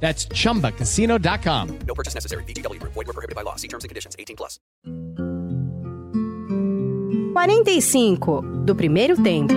[0.00, 1.78] That's chumbacasino.com.
[1.86, 2.44] No purchase necessary.
[2.44, 2.92] VGW Group.
[2.94, 3.56] Void were prohibited by law.
[3.56, 4.14] See terms and conditions.
[4.18, 4.60] 18 plus.
[7.36, 9.54] 45 do primeiro tempo.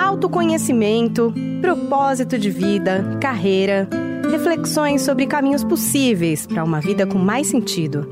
[0.00, 3.88] Autoconhecimento, propósito de vida, carreira,
[4.30, 8.08] reflexões sobre caminhos possíveis para uma vida com mais sentido.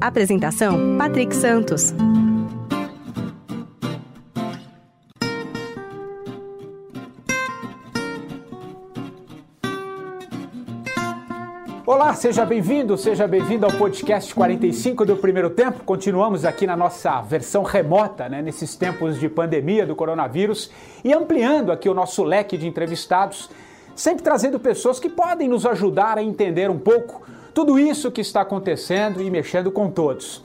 [0.00, 1.94] Apresentação: Patrick Santos.
[11.86, 15.84] Olá, seja bem-vindo, seja bem-vindo ao podcast 45 do primeiro tempo.
[15.84, 20.70] Continuamos aqui na nossa versão remota, né, nesses tempos de pandemia do coronavírus
[21.04, 23.50] e ampliando aqui o nosso leque de entrevistados,
[23.94, 27.20] sempre trazendo pessoas que podem nos ajudar a entender um pouco
[27.52, 30.42] tudo isso que está acontecendo e mexendo com todos.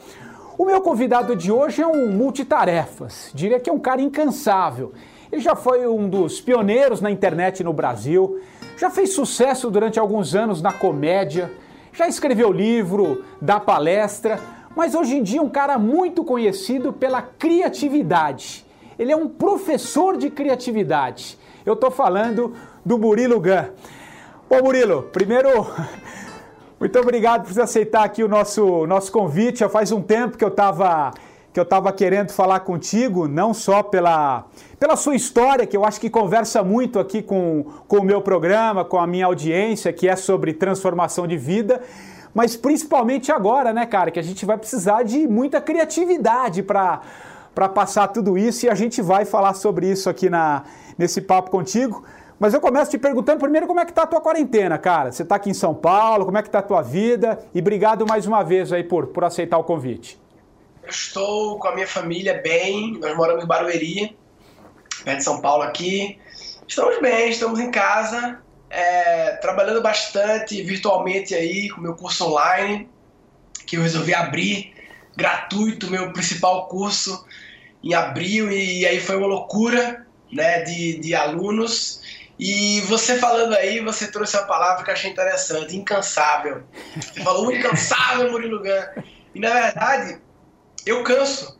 [0.58, 4.92] O meu convidado de hoje é um multitarefas, diria que é um cara incansável.
[5.32, 8.42] Ele já foi um dos pioneiros na internet no Brasil,
[8.80, 11.52] já fez sucesso durante alguns anos na comédia,
[11.92, 14.40] já escreveu livro, dá palestra,
[14.74, 18.66] mas hoje em dia é um cara muito conhecido pela criatividade.
[18.98, 21.38] Ele é um professor de criatividade.
[21.66, 23.66] Eu estou falando do Murilo Gun.
[24.50, 25.50] Bom, Murilo, primeiro,
[26.80, 29.60] muito obrigado por aceitar aqui o nosso, nosso convite.
[29.60, 31.12] Já faz um tempo que eu estava
[31.54, 34.46] que eu estava querendo falar contigo, não só pela,
[34.80, 38.86] pela sua história, que eu acho que conversa muito aqui com, com o meu programa,
[38.86, 41.82] com a minha audiência, que é sobre transformação de vida,
[42.34, 47.02] mas principalmente agora, né, cara, que a gente vai precisar de muita criatividade para
[47.54, 50.64] para passar tudo isso e a gente vai falar sobre isso aqui na,
[50.98, 52.06] nesse papo contigo.
[52.40, 55.12] Mas eu começo te perguntando primeiro como é que tá a tua quarentena, cara.
[55.12, 57.38] Você está aqui em São Paulo, como é que tá a tua vida?
[57.54, 60.18] E obrigado mais uma vez aí por, por aceitar o convite.
[60.90, 64.18] Eu estou com a minha família bem, nós moramos em Barueri,
[65.04, 66.18] perto de São Paulo aqui.
[66.68, 68.42] Estamos bem, estamos em casa,
[68.72, 72.90] é, trabalhando bastante virtualmente aí com meu curso online,
[73.68, 74.74] que eu resolvi abrir
[75.16, 77.24] gratuito, meu principal curso
[77.84, 82.02] em abril, e aí foi uma loucura né, de, de alunos.
[82.40, 86.64] E você falando aí, você trouxe uma palavra que eu achei interessante, incansável.
[86.96, 89.04] Você falou incansável, Murilo Gun.
[89.36, 90.20] E na verdade,
[90.86, 91.60] eu canso.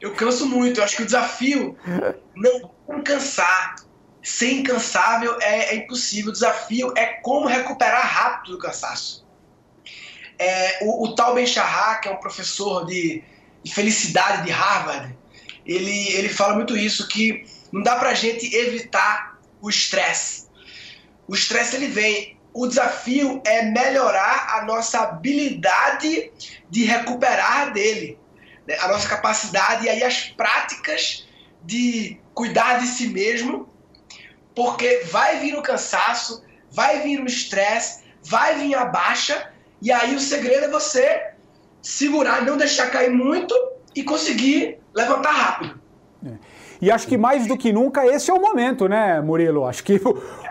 [0.00, 0.80] Eu canso muito.
[0.80, 1.76] Eu acho que o desafio
[2.34, 3.76] não, não cansar.
[4.22, 6.30] Ser incansável é, é, impossível.
[6.30, 9.26] O desafio é como recuperar rápido do cansaço.
[10.38, 13.24] É, o, o Tal Ben Shahar, que é um professor de,
[13.62, 15.16] de, felicidade de Harvard,
[15.64, 20.48] ele, ele fala muito isso, que não dá pra gente evitar o estresse.
[21.26, 22.38] O estresse ele vem.
[22.52, 26.30] O desafio é melhorar a nossa habilidade
[26.68, 28.19] de recuperar dele
[28.70, 31.26] né, a nossa capacidade e aí as práticas
[31.64, 33.68] de cuidar de si mesmo,
[34.54, 39.50] porque vai vir o cansaço, vai vir o estresse, vai vir a baixa,
[39.82, 41.32] e aí o segredo é você
[41.82, 43.54] segurar, não deixar cair muito
[43.94, 45.80] e conseguir levantar rápido.
[46.24, 46.32] É.
[46.80, 49.66] E acho que mais do que nunca esse é o momento, né, Murilo?
[49.66, 50.00] Acho que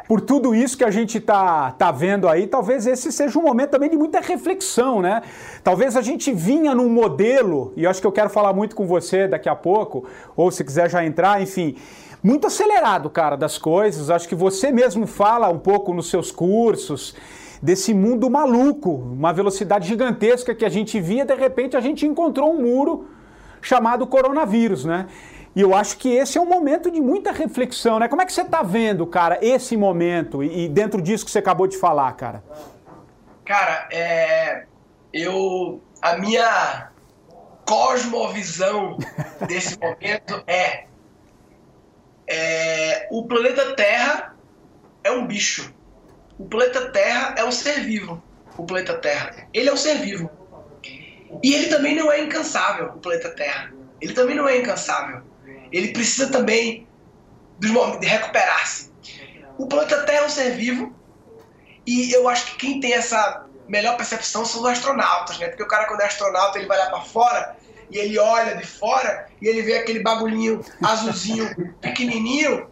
[0.09, 3.69] por tudo isso que a gente tá, tá vendo aí, talvez esse seja um momento
[3.69, 5.21] também de muita reflexão, né?
[5.63, 9.27] Talvez a gente vinha num modelo, e acho que eu quero falar muito com você
[9.27, 10.05] daqui a pouco,
[10.35, 11.75] ou se quiser já entrar, enfim,
[12.23, 14.09] muito acelerado, cara, das coisas.
[14.09, 17.13] Acho que você mesmo fala um pouco nos seus cursos
[17.61, 22.51] desse mundo maluco, uma velocidade gigantesca que a gente via, de repente a gente encontrou
[22.51, 23.05] um muro
[23.61, 25.05] chamado coronavírus, né?
[25.59, 28.07] E eu acho que esse é um momento de muita reflexão, né?
[28.07, 31.39] Como é que você está vendo, cara, esse momento e, e, dentro disso que você
[31.39, 32.41] acabou de falar, cara?
[33.43, 34.63] Cara, é,
[35.11, 36.91] eu a minha
[37.65, 38.97] cosmovisão
[39.49, 40.85] desse momento é,
[42.25, 44.37] é o planeta Terra
[45.03, 45.73] é um bicho.
[46.37, 48.23] O planeta Terra é um ser vivo.
[48.57, 50.31] O planeta Terra, ele é um ser vivo.
[51.43, 53.73] E ele também não é incansável, o planeta Terra.
[53.99, 55.27] Ele também não é incansável
[55.71, 56.87] ele precisa também
[57.59, 58.91] dos momentos de recuperar-se.
[59.57, 60.95] O planeta Terra é um ser vivo
[61.85, 65.47] e eu acho que quem tem essa melhor percepção são os astronautas, né?
[65.47, 67.57] Porque o cara quando é astronauta ele vai lá para fora
[67.91, 72.69] e ele olha de fora e ele vê aquele bagulhinho azulzinho pequenininho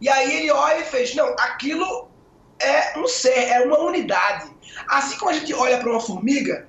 [0.00, 2.10] e aí ele olha e fez, não, aquilo
[2.58, 4.50] é um ser, é uma unidade.
[4.88, 6.68] Assim como a gente olha para uma formiga,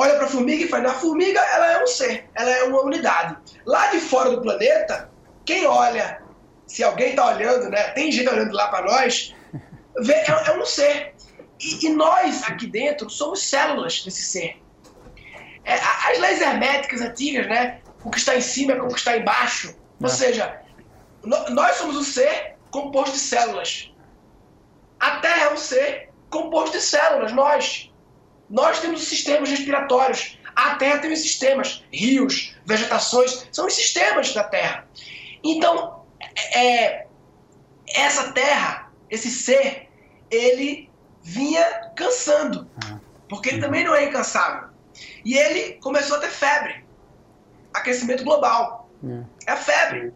[0.00, 2.80] olha para a formiga e fala: a formiga ela é um ser, ela é uma
[2.80, 3.36] unidade.
[3.66, 5.10] Lá de fora do planeta,
[5.44, 6.22] quem olha,
[6.66, 7.90] se alguém está olhando, né?
[7.90, 9.34] Tem gente olhando lá para nós,
[10.00, 11.14] vê, é, é um ser.
[11.60, 14.62] E, e, nós aqui dentro somos células desse ser.
[15.64, 17.80] É, as leis herméticas antigas, né?
[18.02, 19.76] O que está em cima é o que está embaixo.
[20.00, 20.10] Ou é.
[20.10, 20.62] seja,
[21.22, 23.92] no, nós somos um ser composto de células.
[24.98, 27.89] A Terra é um ser composto de células, nós.
[28.50, 30.36] Nós temos sistemas respiratórios.
[30.56, 34.86] A Terra tem os sistemas, rios, vegetações, são os sistemas da Terra.
[35.42, 36.04] Então,
[36.54, 37.06] é,
[37.88, 39.88] essa Terra, esse ser,
[40.28, 40.90] ele
[41.22, 41.64] vinha
[41.96, 42.68] cansando,
[43.28, 44.68] porque ele também não é incansável.
[45.24, 46.84] E ele começou a ter febre,
[47.72, 48.90] aquecimento global.
[49.46, 50.12] É a febre.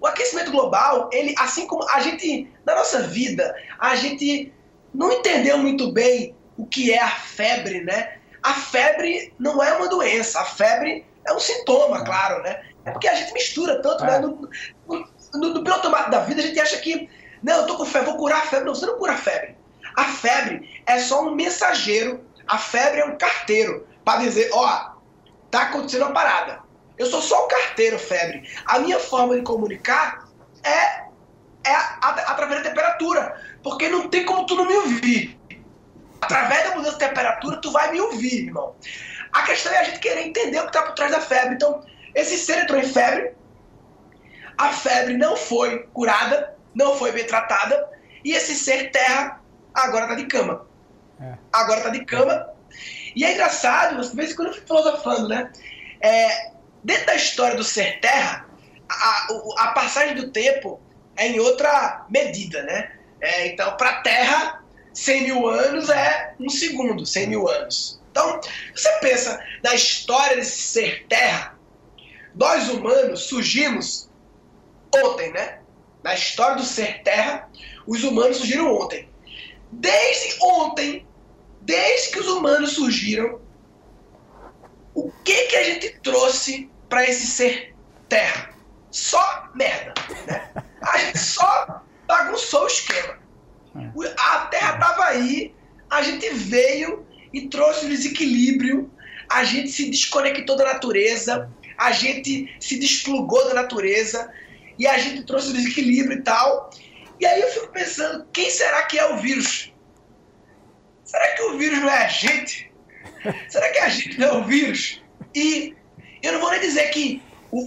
[0.00, 4.52] O aquecimento global, ele, assim como a gente, na nossa vida, a gente
[4.92, 8.18] não entendeu muito bem o que é a febre, né?
[8.42, 12.04] A febre não é uma doença, a febre é um sintoma, é.
[12.04, 12.62] claro, né?
[12.84, 14.16] É porque a gente mistura tanto, né?
[14.16, 14.20] é.
[14.20, 14.26] né?
[14.26, 14.48] No,
[14.88, 17.08] no, no, no da vida, a gente acha que,
[17.42, 18.66] não, eu tô com febre, vou curar a febre.
[18.66, 19.56] Não, você não cura a febre.
[19.96, 24.92] A febre é só um mensageiro, a febre é um carteiro para dizer, ó, oh,
[25.50, 26.60] tá acontecendo uma parada.
[26.98, 28.48] Eu sou só um carteiro, febre.
[28.66, 30.28] A minha forma de comunicar
[30.62, 31.02] é,
[31.68, 31.74] é
[32.04, 33.40] através da temperatura.
[33.62, 35.38] Porque não tem como tu não me ouvir.
[36.22, 38.76] Através da mudança de temperatura, tu vai me ouvir, irmão.
[39.32, 41.54] A questão é a gente querer entender o que está por trás da febre.
[41.54, 41.84] Então,
[42.14, 43.34] esse ser entrou em febre,
[44.56, 47.88] a febre não foi curada, não foi bem tratada,
[48.24, 49.40] e esse ser terra
[49.74, 50.66] agora está de cama.
[51.20, 51.34] É.
[51.52, 52.48] Agora está de cama.
[53.16, 55.50] E é engraçado, de vez em quando eu fico filosofando, né?
[56.00, 56.52] É,
[56.84, 58.46] dentro da história do ser terra,
[58.88, 59.26] a,
[59.58, 60.80] a, passagem do tempo
[61.16, 62.92] é em outra medida, né?
[63.20, 64.61] É, então, para a Terra,
[64.92, 68.00] 100 mil anos é um segundo, 100 mil anos.
[68.10, 68.40] Então,
[68.74, 71.58] você pensa na história desse ser Terra,
[72.34, 74.10] nós humanos surgimos
[74.94, 75.60] ontem, né?
[76.02, 77.48] Na história do ser Terra,
[77.86, 79.08] os humanos surgiram ontem.
[79.70, 81.06] Desde ontem,
[81.62, 83.40] desde que os humanos surgiram,
[84.94, 87.74] o que que a gente trouxe para esse ser
[88.08, 88.50] Terra?
[88.90, 89.94] Só merda,
[90.26, 90.50] né?
[90.82, 93.21] A gente só bagunçou o esquema.
[93.76, 94.14] É.
[94.18, 95.54] A Terra estava aí,
[95.90, 98.90] a gente veio e trouxe o desequilíbrio,
[99.30, 104.30] a gente se desconectou da natureza, a gente se desplugou da natureza
[104.78, 106.70] e a gente trouxe o desequilíbrio e tal.
[107.18, 109.72] E aí eu fico pensando, quem será que é o vírus?
[111.04, 112.70] Será que o vírus não é a gente?
[113.48, 115.02] Será que a gente não é o vírus?
[115.34, 115.74] E
[116.22, 117.60] eu não vou nem dizer que o,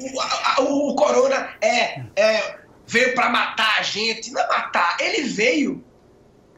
[0.61, 4.31] o, o corona é, é veio para matar a gente.
[4.31, 5.83] Não é matar, ele veio.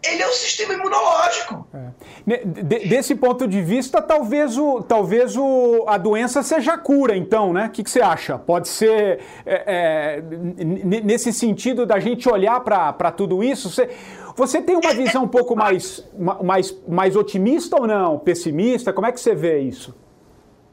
[0.03, 1.67] Ele é o sistema imunológico.
[1.73, 2.45] É.
[2.87, 7.65] desse ponto de vista, talvez, o, talvez o, a doença seja a cura, então, né?
[7.65, 8.37] O que, que você acha?
[8.37, 10.23] Pode ser é, é,
[11.03, 13.69] nesse sentido da gente olhar para tudo isso?
[13.69, 13.89] Você,
[14.35, 16.07] você tem uma visão um pouco mais,
[16.43, 18.19] mais, mais otimista ou não?
[18.19, 18.93] Pessimista?
[18.93, 19.95] Como é que você vê isso?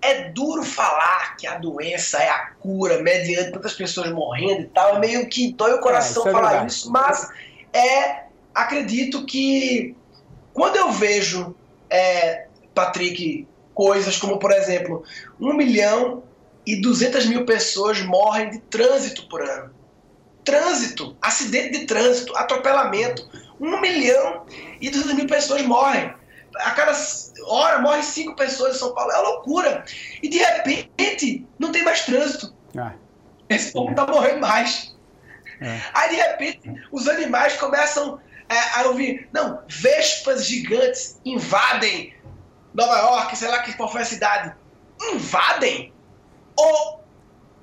[0.04, 4.96] é duro falar que a doença é a cura, mediante tantas pessoas morrendo e tal.
[4.96, 7.30] É meio que dói o coração é, isso é falar isso, mas
[7.72, 8.23] é,
[8.54, 9.96] acredito que
[10.52, 11.54] quando eu vejo,
[11.90, 15.04] é, Patrick, coisas como, por exemplo,
[15.40, 16.22] um milhão
[16.66, 19.74] e duzentas mil pessoas morrem de trânsito por ano.
[20.44, 23.28] Trânsito, acidente de trânsito, atropelamento.
[23.60, 24.44] Um milhão
[24.80, 26.14] e duzentas mil pessoas morrem
[26.56, 26.92] a cada
[27.46, 29.10] hora morre cinco pessoas em São Paulo.
[29.10, 29.84] É uma loucura.
[30.22, 32.54] E de repente não tem mais trânsito.
[32.76, 32.92] É.
[33.48, 34.94] Esse povo está morrendo mais.
[35.60, 35.80] É.
[35.92, 42.14] Aí de repente os animais começam é, a ouvir: não, vespas gigantes invadem
[42.72, 44.54] Nova York, sei lá que qual foi a cidade.
[45.12, 45.92] Invadem?
[46.56, 47.04] Ou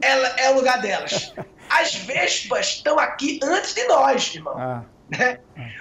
[0.01, 1.33] ela é o lugar delas?
[1.69, 4.57] As vespas estão aqui antes de nós, irmão.
[4.57, 4.83] Ah.
[5.09, 5.39] Né?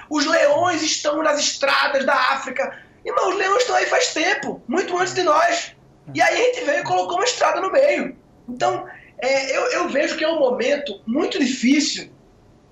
[0.09, 4.97] Os leões estão nas estradas da África Irmão, os leões estão aí faz tempo, muito
[4.99, 5.75] antes de nós.
[6.15, 8.17] E aí a gente veio e colocou uma estrada no meio.
[8.49, 8.87] Então,
[9.19, 12.11] é, eu, eu vejo que é um momento muito difícil,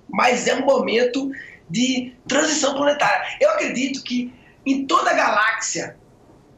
[0.07, 1.31] mas é um momento
[1.69, 3.37] de transição planetária.
[3.39, 4.33] Eu acredito que
[4.65, 5.97] em toda a galáxia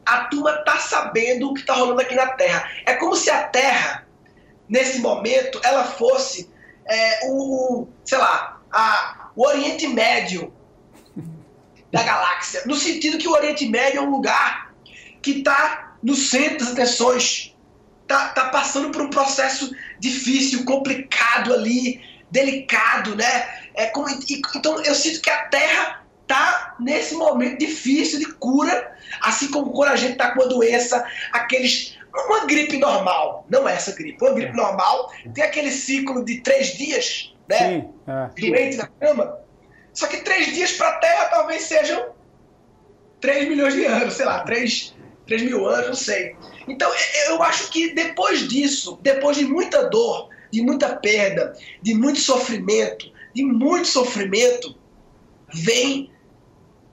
[0.04, 2.68] a turma está sabendo o que está rolando aqui na Terra.
[2.86, 4.06] É como se a Terra,
[4.68, 6.50] nesse momento, ela fosse
[6.84, 10.52] é, o, sei lá, a, o Oriente Médio
[11.90, 14.74] da galáxia, no sentido que o Oriente Médio é um lugar
[15.20, 17.54] que está no centro das atenções,
[18.02, 22.00] está tá passando por um processo difícil, complicado ali,
[22.32, 23.48] delicado, né?
[23.74, 29.50] É como, então eu sinto que a Terra tá nesse momento difícil de cura, assim
[29.50, 33.92] como quando a gente tá com uma doença, aqueles uma gripe normal, não é essa
[33.94, 37.58] gripe, uma gripe normal tem aquele ciclo de três dias, né?
[37.58, 38.48] Sim, é.
[38.50, 39.38] Doente na cama.
[39.94, 42.12] Só que três dias para a Terra talvez sejam
[43.20, 44.94] 3 milhões de anos, sei lá, 3,
[45.26, 46.36] 3 mil anos, não sei.
[46.66, 46.90] Então
[47.28, 53.10] eu acho que depois disso, depois de muita dor, de muita perda, de muito sofrimento,
[53.34, 54.76] de muito sofrimento,
[55.52, 56.12] vem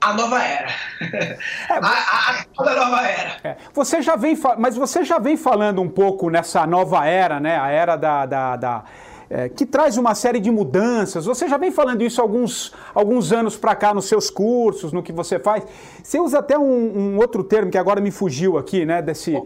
[0.00, 0.70] a nova era.
[1.02, 1.38] É,
[1.68, 3.36] a, a, a, nova era.
[3.44, 3.56] É.
[3.74, 7.58] Você já vem, mas você já vem falando um pouco nessa nova era, né?
[7.58, 8.84] A era da, da, da
[9.28, 11.26] é, que traz uma série de mudanças.
[11.26, 15.12] Você já vem falando isso alguns, alguns anos para cá nos seus cursos, no que
[15.12, 15.64] você faz.
[16.02, 19.02] Você usa até um, um outro termo que agora me fugiu aqui, né?
[19.02, 19.40] Desse.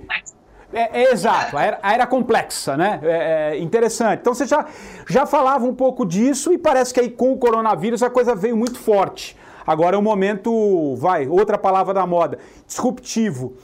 [0.75, 3.01] É, é, exato, a era, a era complexa, né?
[3.03, 4.21] É, é, interessante.
[4.21, 4.67] Então você já,
[5.09, 8.57] já falava um pouco disso e parece que aí com o coronavírus a coisa veio
[8.57, 9.37] muito forte.
[9.67, 13.55] Agora é um momento, vai, outra palavra da moda, disruptivo.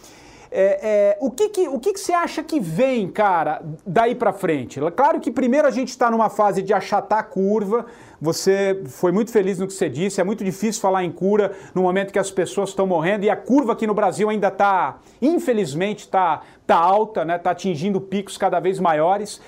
[0.53, 4.33] É, é, o que, que, o que, que você acha que vem, cara, daí para
[4.33, 4.81] frente?
[4.97, 7.87] Claro que primeiro a gente está numa fase de achatar a curva.
[8.21, 10.21] Você foi muito feliz no que você disse.
[10.21, 13.37] É muito difícil falar em cura no momento que as pessoas estão morrendo e a
[13.37, 17.37] curva aqui no Brasil ainda está, infelizmente, está tá alta, né?
[17.37, 19.41] Está atingindo picos cada vez maiores.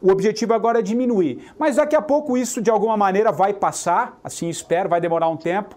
[0.00, 1.52] O objetivo agora é diminuir.
[1.56, 5.36] Mas daqui a pouco isso de alguma maneira vai passar, assim espero, vai demorar um
[5.36, 5.76] tempo.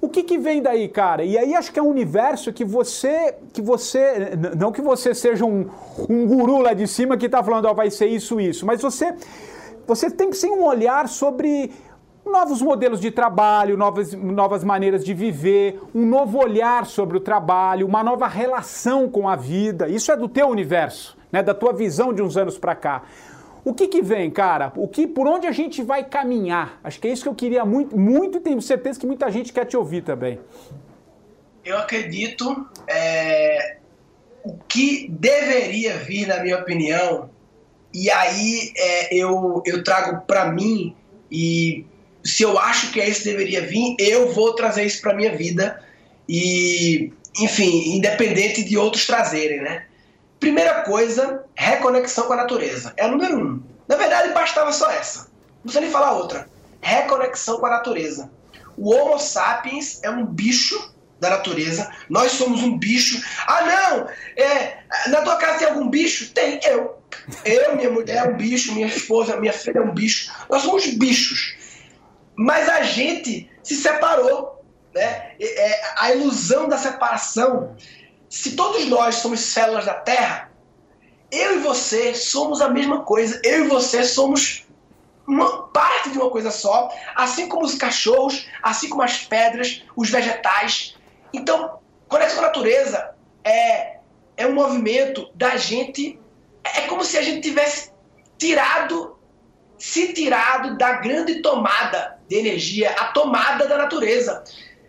[0.00, 1.24] O que, que vem daí, cara?
[1.24, 5.44] E aí acho que é um universo que você, que você, não que você seja
[5.44, 5.68] um,
[6.08, 8.82] um guru lá de cima que está falando, ó, oh, vai ser isso, isso, mas
[8.82, 9.14] você,
[9.86, 11.72] você tem que ser um olhar sobre
[12.24, 17.86] novos modelos de trabalho, novas, novas maneiras de viver, um novo olhar sobre o trabalho,
[17.86, 19.88] uma nova relação com a vida.
[19.88, 23.02] Isso é do teu universo, né, da tua visão de uns anos para cá.
[23.66, 24.72] O que, que vem, cara?
[24.76, 26.78] O que, por onde a gente vai caminhar?
[26.84, 29.52] Acho que é isso que eu queria muito, muito e tenho certeza que muita gente
[29.52, 30.38] quer te ouvir também.
[31.64, 33.78] Eu acredito é,
[34.44, 37.28] o que deveria vir, na minha opinião,
[37.92, 40.94] e aí é, eu, eu trago para mim
[41.28, 41.84] e
[42.22, 45.36] se eu acho que é isso que deveria vir, eu vou trazer isso para minha
[45.36, 45.82] vida
[46.28, 49.85] e, enfim, independente de outros trazerem, né?
[50.40, 52.92] Primeira coisa, reconexão com a natureza.
[52.96, 53.62] É a número um.
[53.88, 55.20] Na verdade, bastava só essa.
[55.20, 56.48] Não precisa nem falar outra.
[56.80, 58.30] Reconexão com a natureza.
[58.76, 61.90] O Homo sapiens é um bicho da natureza.
[62.08, 63.22] Nós somos um bicho.
[63.46, 64.08] Ah, não!
[64.36, 64.78] É,
[65.08, 66.32] na tua casa tem algum bicho?
[66.32, 66.96] Tem, eu.
[67.44, 70.32] Eu, minha mulher é um bicho, minha esposa, minha filha é um bicho.
[70.50, 71.56] Nós somos bichos.
[72.36, 74.62] Mas a gente se separou.
[74.94, 75.32] Né?
[75.40, 77.74] É, a ilusão da separação
[78.28, 80.50] se todos nós somos células da Terra,
[81.30, 83.40] eu e você somos a mesma coisa.
[83.44, 84.66] Eu e você somos
[85.26, 90.08] uma parte de uma coisa só, assim como os cachorros, assim como as pedras, os
[90.08, 90.96] vegetais.
[91.32, 91.78] Então,
[92.08, 93.98] conexão com a natureza é,
[94.36, 96.18] é um movimento da gente.
[96.64, 97.90] É como se a gente tivesse
[98.38, 99.18] tirado,
[99.78, 104.44] se tirado da grande tomada de energia, a tomada da natureza.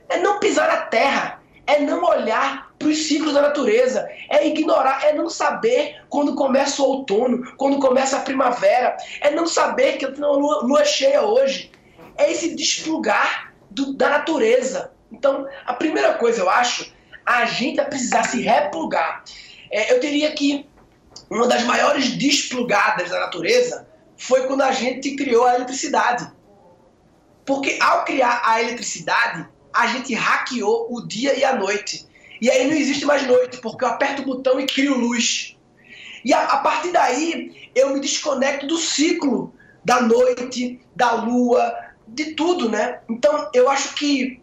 [0.09, 5.03] É não pisar na terra, é não olhar para os ciclos da natureza, é ignorar,
[5.03, 10.05] é não saber quando começa o outono, quando começa a primavera, é não saber que
[10.05, 11.71] eu tenho lua, lua cheia hoje,
[12.15, 14.91] é esse desplugar do, da natureza.
[15.11, 16.93] Então, a primeira coisa, eu acho,
[17.25, 19.23] a gente precisar se replugar.
[19.71, 20.67] É, eu diria que
[21.29, 26.31] uma das maiores desplugadas da natureza foi quando a gente criou a eletricidade.
[27.45, 32.07] Porque ao criar a eletricidade, a gente hackeou o dia e a noite.
[32.41, 35.57] E aí não existe mais noite, porque eu aperto o botão e crio luz.
[36.23, 39.53] E a, a partir daí eu me desconecto do ciclo
[39.83, 41.75] da noite, da lua,
[42.07, 42.99] de tudo, né?
[43.09, 44.41] Então eu acho que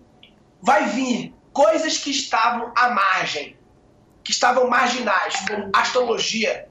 [0.63, 3.57] vai vir coisas que estavam à margem,
[4.23, 6.69] que estavam marginais, como astrologia,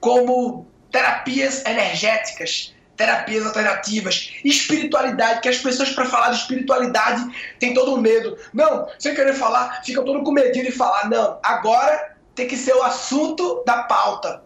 [0.00, 7.24] como terapias energéticas, terapias alternativas, espiritualidade, que as pessoas para falar de espiritualidade
[7.58, 8.36] têm todo medo.
[8.52, 11.08] Não, sem querer falar, fica todo com medinho de falar.
[11.08, 14.42] Não, agora tem que ser o assunto da pauta.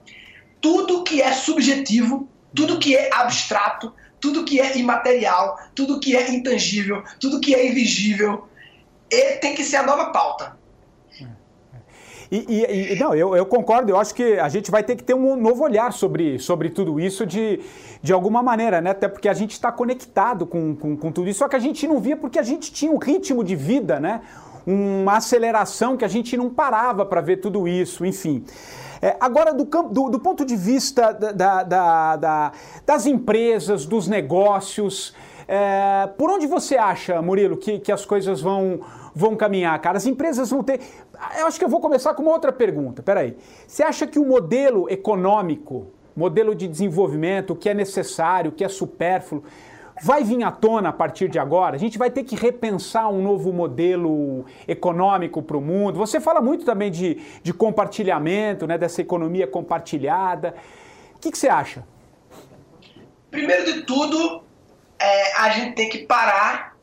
[0.61, 6.31] Tudo que é subjetivo, tudo que é abstrato, tudo que é imaterial, tudo que é
[6.31, 8.49] intangível, tudo que é invisível,
[9.40, 10.57] tem que ser a nova pauta.
[12.31, 15.03] E, e, e, não, eu, eu, concordo, eu acho que a gente vai ter que
[15.03, 17.61] ter um novo olhar sobre, sobre tudo isso de,
[18.03, 18.91] de alguma maneira, né?
[18.91, 21.89] Até porque a gente está conectado com, com, com, tudo isso, só que a gente
[21.89, 24.21] não via porque a gente tinha um ritmo de vida, né?
[24.67, 28.45] Uma aceleração que a gente não parava para ver tudo isso, enfim.
[29.01, 32.53] É, agora, do, do, do, ponto de vista da, da, da,
[32.85, 35.15] das empresas, dos negócios,
[35.51, 38.81] É, por onde você acha, Murilo, que, que as coisas vão,
[39.15, 39.97] vão caminhar, cara?
[39.97, 40.79] As empresas vão ter.
[41.39, 43.03] Eu acho que eu vou começar com uma outra pergunta.
[43.03, 43.37] Peraí.
[43.67, 48.65] Você acha que o modelo econômico, modelo de desenvolvimento, o que é necessário, o que
[48.65, 49.43] é supérfluo,
[50.03, 51.77] vai vir à tona a partir de agora?
[51.77, 55.99] A gente vai ter que repensar um novo modelo econômico para o mundo.
[55.99, 60.55] Você fala muito também de, de compartilhamento, né, dessa economia compartilhada.
[61.17, 61.85] O que, que você acha?
[63.31, 64.43] Primeiro de tudo,
[64.99, 66.77] é, a gente tem que parar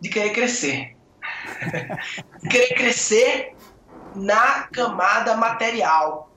[0.00, 0.96] de querer crescer.
[2.50, 3.54] querer crescer
[4.14, 6.30] na camada material.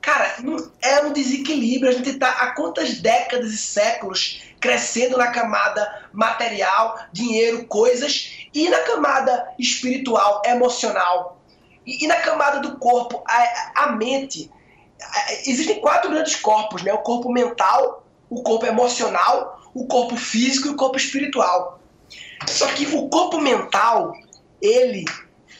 [0.00, 0.36] Cara,
[0.82, 1.90] é um desequilíbrio.
[1.90, 8.68] A gente está há quantas décadas e séculos crescendo na camada material, dinheiro, coisas, e
[8.68, 11.40] na camada espiritual, emocional.
[11.86, 14.50] E, e na camada do corpo, a, a mente.
[15.46, 16.92] Existem quatro grandes corpos, né?
[16.92, 21.80] O corpo mental, o corpo emocional, o corpo físico e o corpo espiritual.
[22.46, 24.14] Só que o corpo mental,
[24.60, 25.04] ele,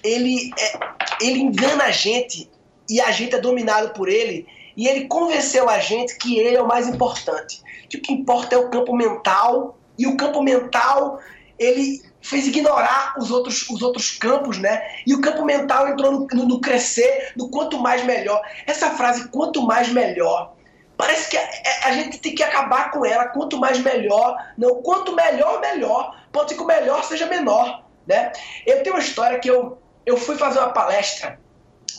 [0.04, 0.78] ele, é,
[1.24, 2.50] ele engana a gente
[2.88, 4.46] e a gente é dominado por ele
[4.76, 7.62] e ele convenceu a gente que ele é o mais importante.
[7.88, 11.20] Que o que importa é o campo mental e o campo mental
[11.58, 14.82] ele fez ignorar os outros, os outros campos, né?
[15.06, 18.42] E o campo mental entrou no, no, no crescer, no quanto mais melhor.
[18.66, 20.54] Essa frase, quanto mais melhor,
[20.96, 21.48] parece que a,
[21.84, 24.36] a, gente tem que acabar com ela, quanto mais melhor.
[24.56, 26.18] Não, quanto melhor, melhor.
[26.32, 28.32] Pode ser que o melhor seja menor, né?
[28.66, 31.38] Eu tenho uma história que eu, eu fui fazer uma palestra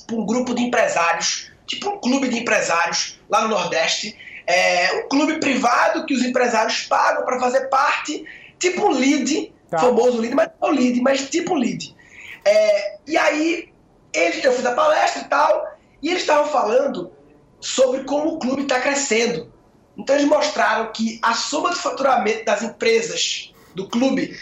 [0.05, 4.17] para um grupo de empresários, tipo um clube de empresários lá no Nordeste.
[4.47, 8.23] É um clube privado que os empresários pagam para fazer parte,
[8.59, 9.79] tipo lead, tá.
[9.79, 11.95] famoso lead, mas não lead, mas tipo lead.
[12.43, 13.73] É, e aí,
[14.13, 17.11] eles, eu fiz a palestra e tal, e eles estavam falando
[17.59, 19.51] sobre como o clube está crescendo.
[19.97, 24.37] Então eles mostraram que a soma de faturamento das empresas do clube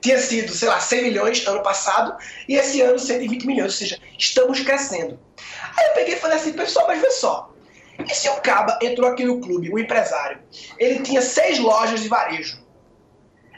[0.00, 2.16] tinha sido, sei lá, 100 milhões ano passado
[2.48, 5.18] e esse ano 120 milhões, ou seja, estamos crescendo.
[5.76, 7.52] Aí eu peguei e falei assim, pessoal, mas vê só,
[8.04, 10.38] e se o Caba entrou aqui no clube, o empresário,
[10.78, 12.58] ele tinha seis lojas de varejo.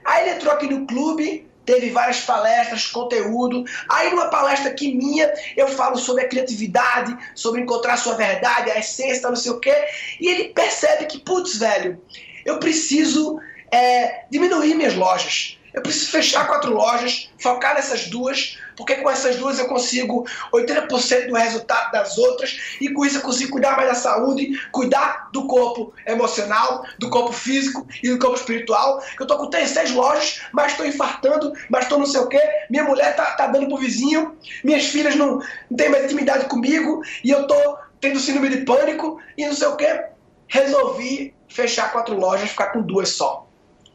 [0.05, 3.65] Aí ele entrou aqui no clube, teve várias palestras, conteúdo.
[3.91, 8.79] Aí numa palestra aqui minha, eu falo sobre a criatividade, sobre encontrar sua verdade, a
[8.79, 9.75] essência, não sei o quê.
[10.19, 12.01] E ele percebe que, putz, velho,
[12.47, 13.39] eu preciso
[13.73, 15.59] é, diminuir minhas lojas.
[15.73, 21.29] Eu preciso fechar quatro lojas, focar nessas duas, porque com essas duas eu consigo 80%
[21.29, 25.47] do resultado das outras e com isso eu consigo cuidar mais da saúde, cuidar do
[25.47, 29.03] corpo emocional, do corpo físico e do corpo espiritual.
[29.21, 32.41] Eu tô com três, seis lojas, mas estou infartando, mas estou não sei o quê.
[32.71, 37.03] Minha mulher tá, tá dando pro vizinho, minhas filhas não, não têm mais intimidade comigo
[37.23, 40.07] e eu tô tendo síndrome de pânico e não sei o quê.
[40.47, 43.48] Resolvi fechar quatro lojas, ficar com duas só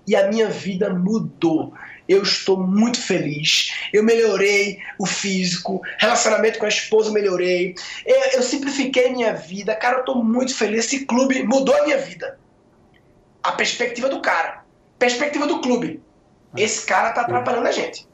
[0.07, 1.73] e a minha vida mudou.
[2.07, 3.71] Eu estou muito feliz.
[3.93, 7.75] Eu melhorei o físico, relacionamento com a esposa melhorei.
[8.05, 9.75] Eu, eu simplifiquei minha vida.
[9.75, 10.85] Cara, eu estou muito feliz.
[10.85, 12.37] Esse clube mudou a minha vida.
[13.41, 14.63] A perspectiva do cara.
[14.99, 16.01] Perspectiva do clube.
[16.55, 18.07] Esse cara tá atrapalhando a gente.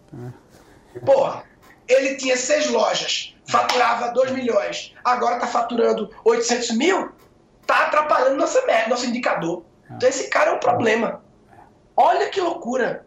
[1.06, 1.44] Porra,
[1.88, 7.12] ele tinha seis lojas, faturava 2 milhões, agora tá faturando 800 mil,
[7.66, 9.64] tá atrapalhando nossa nosso indicador.
[9.92, 11.22] Então esse cara é um problema.
[12.02, 13.06] Olha que loucura.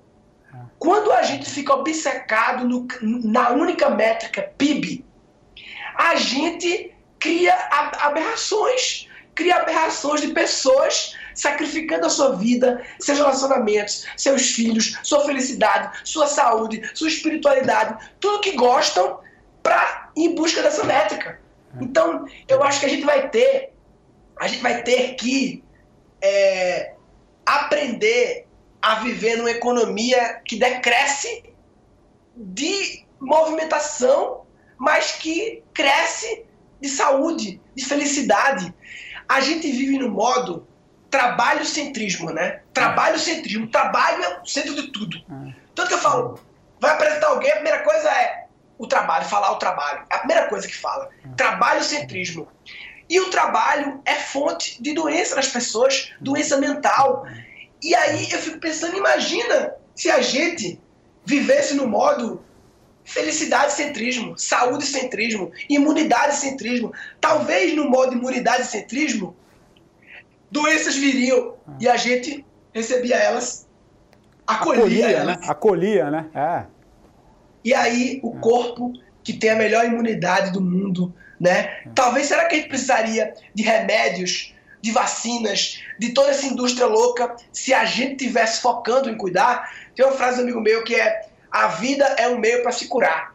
[0.79, 2.87] Quando a gente fica obcecado no,
[3.25, 5.03] na única métrica PIB,
[5.97, 9.09] a gente cria aberrações.
[9.35, 16.27] Cria aberrações de pessoas sacrificando a sua vida, seus relacionamentos, seus filhos, sua felicidade, sua
[16.27, 19.21] saúde, sua espiritualidade, tudo que gostam
[19.63, 21.41] para em busca dessa métrica.
[21.81, 23.73] Então, eu acho que a gente vai ter,
[24.39, 25.65] a gente vai ter que
[26.21, 26.93] é,
[27.47, 28.52] aprender
[28.83, 31.45] a viver numa economia que decresce
[32.37, 34.45] de movimentação,
[34.77, 36.45] mas que cresce
[36.81, 38.75] de saúde, de felicidade.
[39.29, 40.67] A gente vive no modo
[41.09, 42.63] trabalho-centrismo, né?
[42.75, 43.69] Trabalho-centrismo.
[43.69, 45.17] Trabalho é o centro de tudo.
[45.19, 45.55] É.
[45.75, 46.41] Tanto que eu falo,
[46.81, 48.47] vai apresentar alguém, a primeira coisa é
[48.79, 50.05] o trabalho, falar o trabalho.
[50.11, 51.09] É a primeira coisa que fala.
[51.25, 51.29] É.
[51.37, 52.49] Trabalho-centrismo.
[53.09, 57.27] E o trabalho é fonte de doença nas pessoas, doença mental.
[57.83, 60.81] E aí eu fico pensando, imagina se a gente
[61.25, 62.43] vivesse no modo
[63.05, 66.93] felicidade centrismo, saúde centrismo, imunidade centrismo.
[67.21, 69.35] Talvez no modo imunidade centrismo,
[70.51, 73.67] doenças viriam e a gente recebia elas,
[74.47, 75.41] acolhia, acolhia elas.
[75.41, 75.47] Né?
[75.49, 76.27] Acolhia, né?
[76.35, 76.67] É.
[77.65, 78.93] E aí o corpo
[79.23, 81.83] que tem a melhor imunidade do mundo, né?
[81.95, 84.52] Talvez será que a gente precisaria de remédios
[84.83, 89.73] de vacinas, de toda essa indústria louca, se a gente tivesse focando em cuidar.
[89.95, 92.89] Tem uma frase do amigo meu que é: a vida é um meio para se
[92.89, 93.33] curar.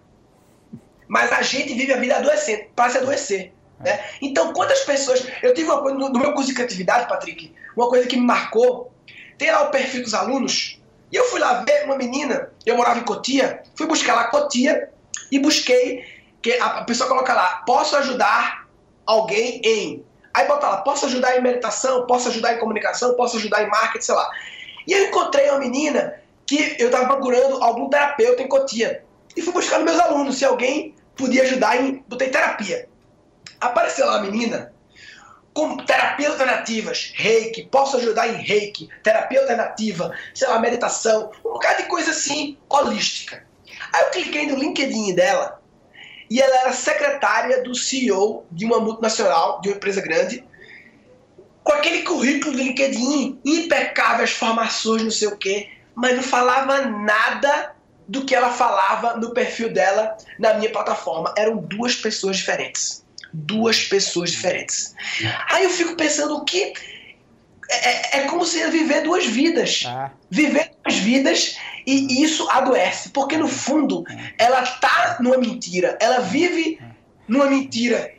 [1.08, 3.54] Mas a gente vive a vida adoecendo, para se adoecer.
[3.80, 4.04] Né?
[4.22, 5.26] Então, quantas pessoas.
[5.42, 8.92] Eu tive uma coisa no, meu curso de criatividade, Patrick, uma coisa que me marcou.
[9.38, 10.82] Tem lá o perfil dos alunos,
[11.12, 14.90] e eu fui lá ver uma menina, eu morava em Cotia, fui buscar lá Cotia
[15.32, 16.04] e busquei,
[16.42, 18.68] que a pessoa coloca lá, posso ajudar
[19.06, 20.06] alguém em.
[20.38, 24.06] Aí bota lá, posso ajudar em meditação, posso ajudar em comunicação, posso ajudar em marketing,
[24.06, 24.30] sei lá.
[24.86, 26.14] E eu encontrei uma menina
[26.46, 29.04] que eu estava procurando algum terapeuta em Cotia.
[29.36, 32.04] E fui buscar meus alunos se alguém podia ajudar em.
[32.08, 32.88] Botei terapia.
[33.60, 34.72] Apareceu lá uma menina
[35.56, 41.82] com terapias alternativas, reiki, posso ajudar em reiki, terapia alternativa, sei lá, meditação, um bocado
[41.82, 43.44] de coisa assim, holística.
[43.92, 45.57] Aí eu cliquei no LinkedIn dela
[46.30, 50.44] e ela era secretária do CEO de uma multinacional, de uma empresa grande,
[51.64, 57.76] com aquele currículo do LinkedIn, impecáveis formações, não sei o quê, mas não falava nada
[58.08, 61.34] do que ela falava no perfil dela na minha plataforma.
[61.38, 63.04] Eram duas pessoas diferentes.
[63.34, 64.96] Duas pessoas diferentes.
[65.50, 66.74] Aí eu fico pensando o que.
[67.70, 69.84] É, é, como se viver duas vidas.
[69.86, 70.12] Ah.
[70.30, 71.58] Viver duas vidas
[71.88, 73.10] e isso adoece.
[73.10, 74.04] Porque no fundo,
[74.38, 75.98] ela tá numa mentira.
[76.02, 76.80] Ela vive
[77.28, 78.14] numa mentira.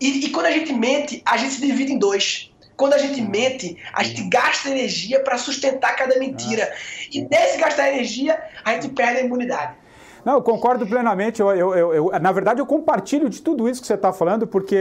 [0.00, 2.52] E, e quando a gente mente, a gente se divide em dois.
[2.76, 6.72] Quando a gente mente, a gente gasta energia para sustentar cada mentira.
[7.12, 9.76] E nesse gastar energia, a gente perde a imunidade.
[10.24, 11.40] Não, eu concordo plenamente.
[11.40, 14.46] Eu, eu, eu, eu, na verdade, eu compartilho de tudo isso que você está falando,
[14.46, 14.76] porque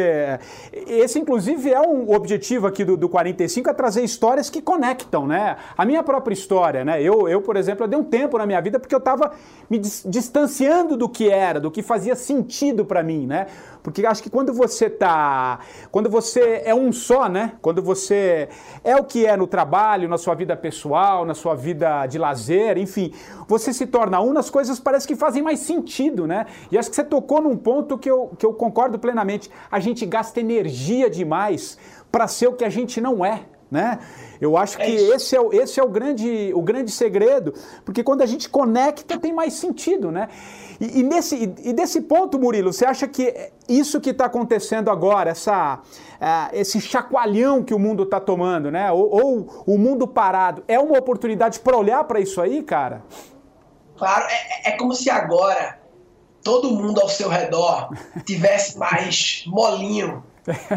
[0.72, 5.58] esse, inclusive, é um objetivo aqui do, do 45, é trazer histórias que conectam, né?
[5.78, 7.02] A minha própria história, né?
[7.02, 9.32] Eu, eu por exemplo, eu dei um tempo na minha vida porque eu estava
[9.70, 13.48] me distanciando do que era, do que fazia sentido para mim, né?
[13.88, 17.54] Porque acho que quando você tá, quando você é um só, né?
[17.62, 18.50] Quando você
[18.84, 22.78] é o que é no trabalho, na sua vida pessoal, na sua vida de lazer,
[22.78, 23.14] enfim,
[23.48, 26.48] você se torna um, as coisas parece que fazem mais sentido, né?
[26.70, 29.50] E acho que você tocou num ponto que eu, que eu concordo plenamente.
[29.72, 31.78] A gente gasta energia demais
[32.12, 34.00] para ser o que a gente não é, né?
[34.40, 37.54] Eu acho é que esse é, o, esse é o, grande, o grande segredo,
[37.84, 40.30] porque quando a gente conecta tem mais sentido, né?
[40.80, 44.90] E, e nesse, e, e desse ponto, Murilo, você acha que isso que está acontecendo
[44.90, 48.92] agora, essa, uh, esse chacoalhão que o mundo está tomando, né?
[48.92, 53.04] Ou, ou, o mundo parado, é uma oportunidade para olhar para isso aí, cara?
[53.98, 55.80] Claro, é, é como se agora
[56.44, 57.90] todo mundo ao seu redor
[58.24, 60.24] tivesse mais molinho,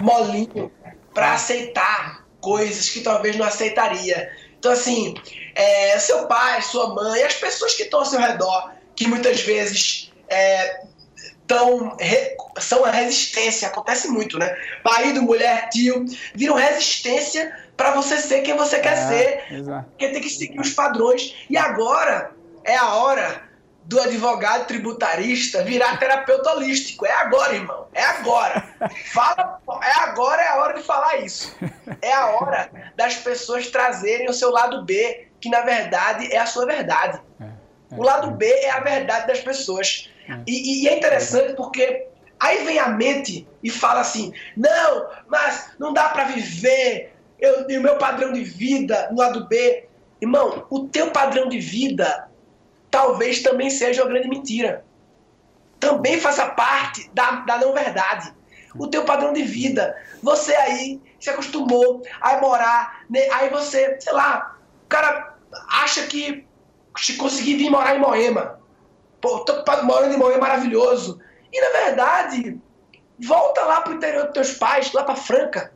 [0.02, 0.70] molinho
[1.12, 4.30] para aceitar coisas que talvez não aceitaria.
[4.58, 5.14] Então, assim,
[5.54, 10.12] é, seu pai, sua mãe, as pessoas que estão ao seu redor, que muitas vezes
[10.28, 10.82] é,
[11.46, 14.54] tão, re, são a resistência, acontece muito, né?
[14.84, 19.88] Marido, mulher, tio, viram resistência para você ser quem você quer é, ser, exato.
[19.90, 21.34] porque tem que seguir os padrões.
[21.48, 22.32] E agora
[22.64, 23.49] é a hora
[23.90, 27.04] do advogado tributarista virar terapeuta holístico.
[27.04, 27.88] É agora, irmão.
[27.92, 28.64] É agora.
[29.12, 31.52] Fala, é agora é a hora de falar isso.
[32.00, 36.46] É a hora das pessoas trazerem o seu lado B, que na verdade é a
[36.46, 37.20] sua verdade.
[37.40, 37.48] É, é,
[37.96, 40.08] o lado B é a verdade das pessoas.
[40.46, 42.06] E, e é interessante porque
[42.38, 47.12] aí vem a mente e fala assim: não, mas não dá para viver.
[47.40, 49.88] Eu, o meu padrão de vida no lado B.
[50.20, 52.29] Irmão, o teu padrão de vida
[52.90, 54.84] talvez também seja uma grande mentira.
[55.78, 58.34] Também faça parte da, da não verdade.
[58.74, 59.96] O teu padrão de vida.
[60.22, 63.28] Você aí se acostumou a morar, né?
[63.32, 65.34] aí você, sei lá, o cara
[65.82, 66.46] acha que
[66.98, 68.60] se conseguir vir morar em Moema.
[69.20, 71.20] Pô, tô morando em Moema maravilhoso.
[71.52, 72.60] E na verdade,
[73.18, 75.72] volta lá pro interior dos teus pais, lá pra Franca.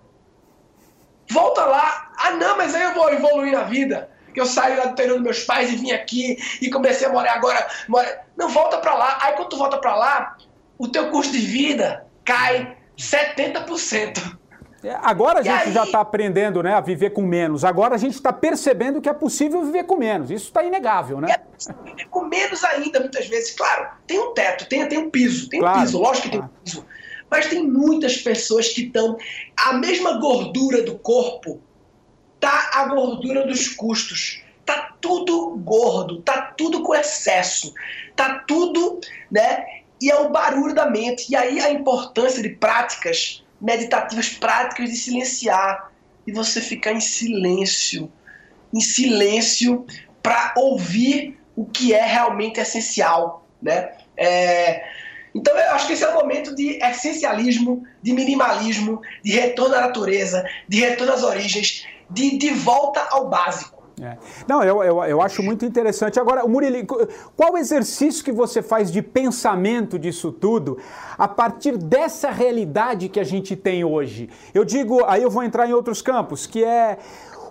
[1.31, 2.13] Volta lá.
[2.17, 5.15] Ah, não, mas aí eu vou evoluir na vida que eu saí lá do interior
[5.15, 7.67] dos meus pais e vim aqui e comecei a morar agora.
[7.89, 8.23] Mora...
[8.37, 9.19] Não, volta para lá.
[9.23, 10.37] Aí quando tu volta para lá,
[10.77, 14.39] o teu custo de vida cai 70%.
[14.83, 15.73] É, agora a gente aí...
[15.73, 17.65] já está aprendendo né, a viver com menos.
[17.65, 20.31] Agora a gente está percebendo que é possível viver com menos.
[20.31, 21.33] Isso está inegável, né?
[21.33, 23.55] É viver com menos ainda, muitas vezes.
[23.55, 26.53] Claro, tem um teto, tem, tem um piso, tem claro, um piso, lógico que claro.
[26.53, 26.87] tem um piso.
[27.31, 29.17] Mas tem muitas pessoas que estão.
[29.57, 31.63] A mesma gordura do corpo
[32.45, 34.43] tá a gordura dos custos.
[34.67, 37.73] Tá tudo gordo, tá tudo com excesso,
[38.15, 39.65] tá tudo, né?
[40.01, 41.31] E é o barulho da mente.
[41.31, 45.91] E aí a importância de práticas meditativas, práticas de silenciar
[46.27, 48.13] e você ficar em silêncio,
[48.73, 49.87] em silêncio
[50.23, 53.93] para ouvir o que é realmente essencial, né?
[54.17, 54.85] É,
[55.35, 59.81] Então eu acho que esse é o momento de essencialismo, de minimalismo, de retorno à
[59.83, 63.85] natureza, de retorno às origens, de, de volta ao básico.
[64.01, 64.17] É.
[64.49, 66.19] Não, eu, eu, eu, acho muito interessante.
[66.19, 66.85] Agora, Murilo,
[67.37, 70.79] qual exercício que você faz de pensamento disso tudo
[71.17, 74.29] a partir dessa realidade que a gente tem hoje?
[74.53, 76.99] Eu digo, aí eu vou entrar em outros campos, que é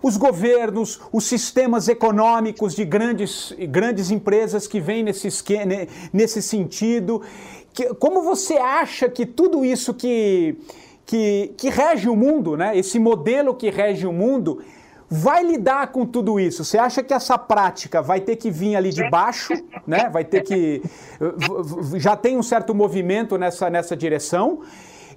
[0.02, 5.30] os governos, os sistemas econômicos de grandes, grandes empresas que vêm nesse,
[6.12, 7.22] nesse sentido.
[7.74, 10.58] Que, como você acha que tudo isso que,
[11.06, 14.64] que, que rege o mundo, né, esse modelo que rege o mundo,
[15.10, 16.66] vai lidar com tudo isso?
[16.66, 19.54] Você acha que essa prática vai ter que vir ali de baixo,
[19.86, 20.10] né?
[20.10, 20.82] Vai ter que
[21.98, 24.62] já tem um certo movimento nessa, nessa direção?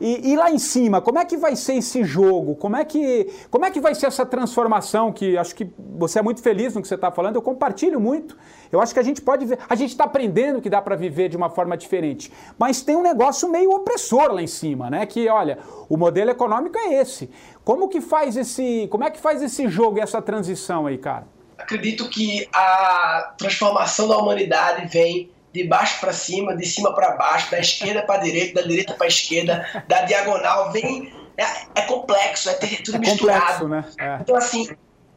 [0.00, 2.54] E, e, lá em cima, como é que vai ser esse jogo?
[2.56, 5.12] Como é que, como é que vai ser essa transformação?
[5.12, 8.36] Que acho que você é muito feliz no que você está falando, eu compartilho muito.
[8.70, 11.28] Eu acho que a gente pode ver, a gente está aprendendo que dá para viver
[11.28, 12.32] de uma forma diferente.
[12.58, 15.06] Mas tem um negócio meio opressor lá em cima, né?
[15.06, 17.30] Que olha, o modelo econômico é esse.
[17.64, 21.26] Como que faz esse, como é que faz esse jogo e essa transição aí, cara?
[21.58, 27.50] Acredito que a transformação da humanidade vem de baixo para cima, de cima para baixo,
[27.50, 32.54] da esquerda para direita, da direita para esquerda, da diagonal, vem é, é complexo, é
[32.54, 33.64] tudo é misturado.
[33.64, 33.84] Complexo, né?
[33.98, 34.18] É.
[34.20, 34.68] Então assim,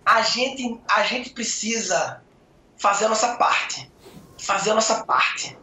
[0.06, 2.21] a gente a gente precisa
[2.78, 3.89] fazer a nossa parte,
[4.38, 5.58] fazer a nossa parte.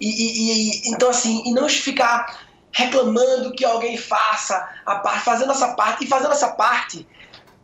[0.00, 5.44] E, e, e então assim, e não ficar reclamando que alguém faça a parte, fazer
[5.44, 7.06] a nossa parte e fazer a nossa parte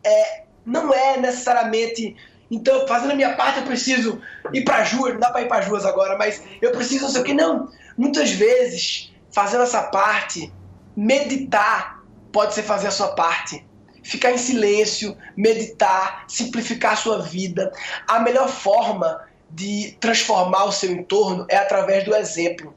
[0.02, 2.16] é, não é necessariamente
[2.52, 4.20] então, fazendo a minha parte, eu preciso
[4.52, 5.14] ir para as ruas.
[5.14, 7.32] Não dá para ir para as ruas agora, mas eu preciso não sei o que.
[7.32, 7.70] Não.
[7.96, 10.52] Muitas vezes, fazendo essa parte,
[10.94, 13.66] meditar pode ser fazer a sua parte.
[14.02, 17.72] Ficar em silêncio, meditar, simplificar a sua vida.
[18.06, 22.74] A melhor forma de transformar o seu entorno é através do exemplo.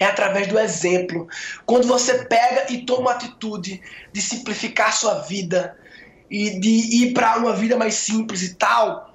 [0.00, 1.28] É através do exemplo.
[1.66, 3.78] Quando você pega e toma a atitude
[4.10, 5.76] de simplificar a sua vida,
[6.30, 9.14] e de ir para uma vida mais simples e tal,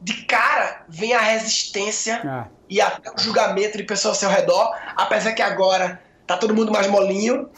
[0.00, 2.48] de cara vem a resistência ah.
[2.68, 6.72] e até o julgamento de pessoas ao seu redor, apesar que agora tá todo mundo
[6.72, 7.48] mais molinho,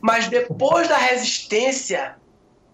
[0.00, 2.16] mas depois da resistência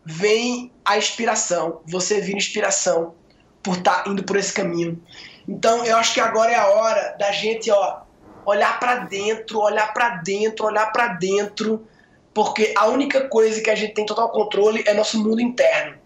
[0.04, 1.80] vem a inspiração.
[1.86, 3.14] Você vira inspiração
[3.62, 5.02] por estar tá indo por esse caminho.
[5.48, 8.02] Então eu acho que agora é a hora da gente, ó,
[8.44, 11.86] olhar para dentro, olhar para dentro, olhar para dentro
[12.42, 15.98] porque a única coisa que a gente tem total controle é nosso mundo interno.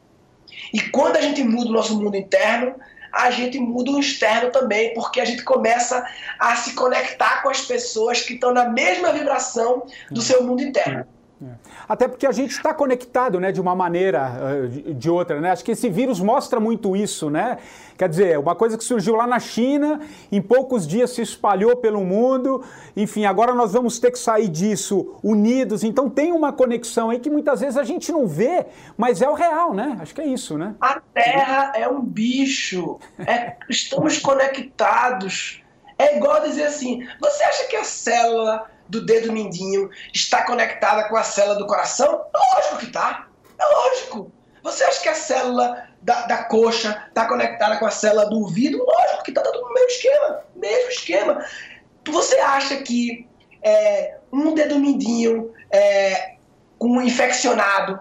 [0.73, 2.75] E quando a gente muda o nosso mundo interno,
[3.13, 6.05] a gente muda o externo também, porque a gente começa
[6.41, 11.07] a se conectar com as pessoas que estão na mesma vibração do seu mundo interno.
[11.45, 11.55] É.
[11.89, 14.31] Até porque a gente está conectado, né, de uma maneira,
[14.65, 15.51] uh, de outra, né?
[15.51, 17.59] Acho que esse vírus mostra muito isso, né?
[17.97, 20.01] Quer dizer, uma coisa que surgiu lá na China,
[20.33, 22.65] em poucos dias se espalhou pelo mundo,
[22.97, 25.85] enfim, agora nós vamos ter que sair disso unidos.
[25.85, 29.35] Então tem uma conexão aí que muitas vezes a gente não vê, mas é o
[29.35, 29.97] real, né?
[30.01, 30.75] Acho que é isso, né?
[30.81, 35.63] A Terra é um bicho, é, estamos conectados.
[35.97, 41.17] É igual dizer assim: você acha que a célula do dedo mindinho está conectada com
[41.17, 42.25] a célula do coração?
[42.35, 43.29] Lógico que tá.
[43.59, 44.33] É lógico.
[44.63, 48.79] Você acha que a célula da, da coxa está conectada com a célula do ouvido?
[48.79, 50.41] Lógico que tá, tá tudo no mesmo esquema.
[50.57, 51.45] Mesmo esquema.
[52.07, 53.29] Você acha que
[53.63, 56.37] é, um dedo mindinho é,
[56.81, 58.01] um infeccionado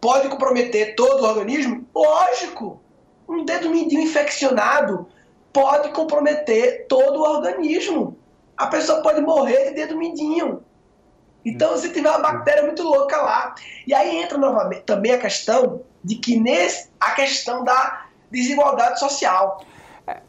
[0.00, 1.86] pode comprometer todo o organismo?
[1.94, 2.82] Lógico.
[3.28, 5.08] Um dedo mindinho infeccionado
[5.52, 8.17] pode comprometer todo o organismo
[8.58, 10.64] a pessoa pode morrer de dedo mindinho.
[11.44, 13.54] Então, se tiver uma bactéria muito louca lá.
[13.86, 19.64] E aí entra novamente também a questão de que nesse, a questão da desigualdade social.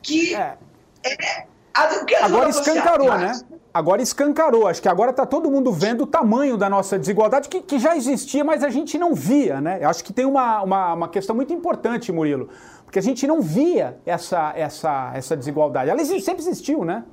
[0.03, 0.57] Que é.
[1.03, 3.31] é a, o que agora escancarou, né?
[3.73, 4.67] Agora escancarou.
[4.67, 7.95] Acho que agora está todo mundo vendo o tamanho da nossa desigualdade, que, que já
[7.95, 9.79] existia, mas a gente não via, né?
[9.81, 12.49] Eu acho que tem uma, uma, uma questão muito importante, Murilo,
[12.85, 15.89] porque a gente não via essa, essa, essa desigualdade.
[15.89, 17.03] Ela sempre existiu, né?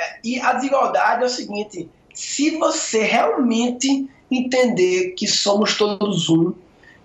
[0.00, 6.54] É, e a desigualdade é o seguinte: se você realmente entender que somos todos um,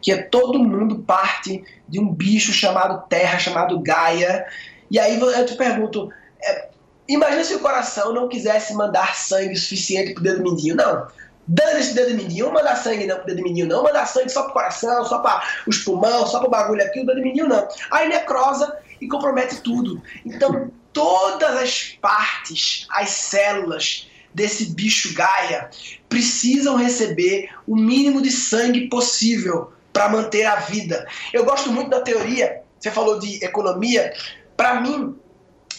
[0.01, 4.45] que é todo mundo parte de um bicho chamado Terra, chamado Gaia,
[4.89, 6.09] e aí eu te pergunto,
[6.41, 6.69] é,
[7.07, 11.07] imagina se o coração não quisesse mandar sangue suficiente pro dedo mindinho, não.
[11.47, 14.43] Dando esse dedo mindinho, não mandar sangue não pro dedo mindinho, não mandar sangue só
[14.43, 17.67] pro coração, só para os pulmões, só pro bagulho aqui, o dedo mindinho não.
[17.91, 20.01] Aí necrosa e compromete tudo.
[20.25, 25.69] Então, todas as partes, as células desse bicho Gaia
[26.07, 31.05] precisam receber o mínimo de sangue possível para manter a vida.
[31.33, 34.13] Eu gosto muito da teoria, você falou de economia,
[34.55, 35.17] para mim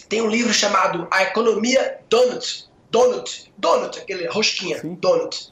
[0.07, 4.95] tem um livro chamado A Economia Donut, donut, donut, aquele rosquinha, Sim.
[5.01, 5.51] donut.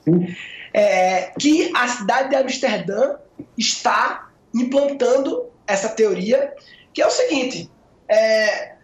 [0.73, 3.15] É, que a cidade de Amsterdã
[3.57, 6.53] está implantando essa teoria,
[6.93, 7.69] que é o seguinte:
[8.07, 8.74] é,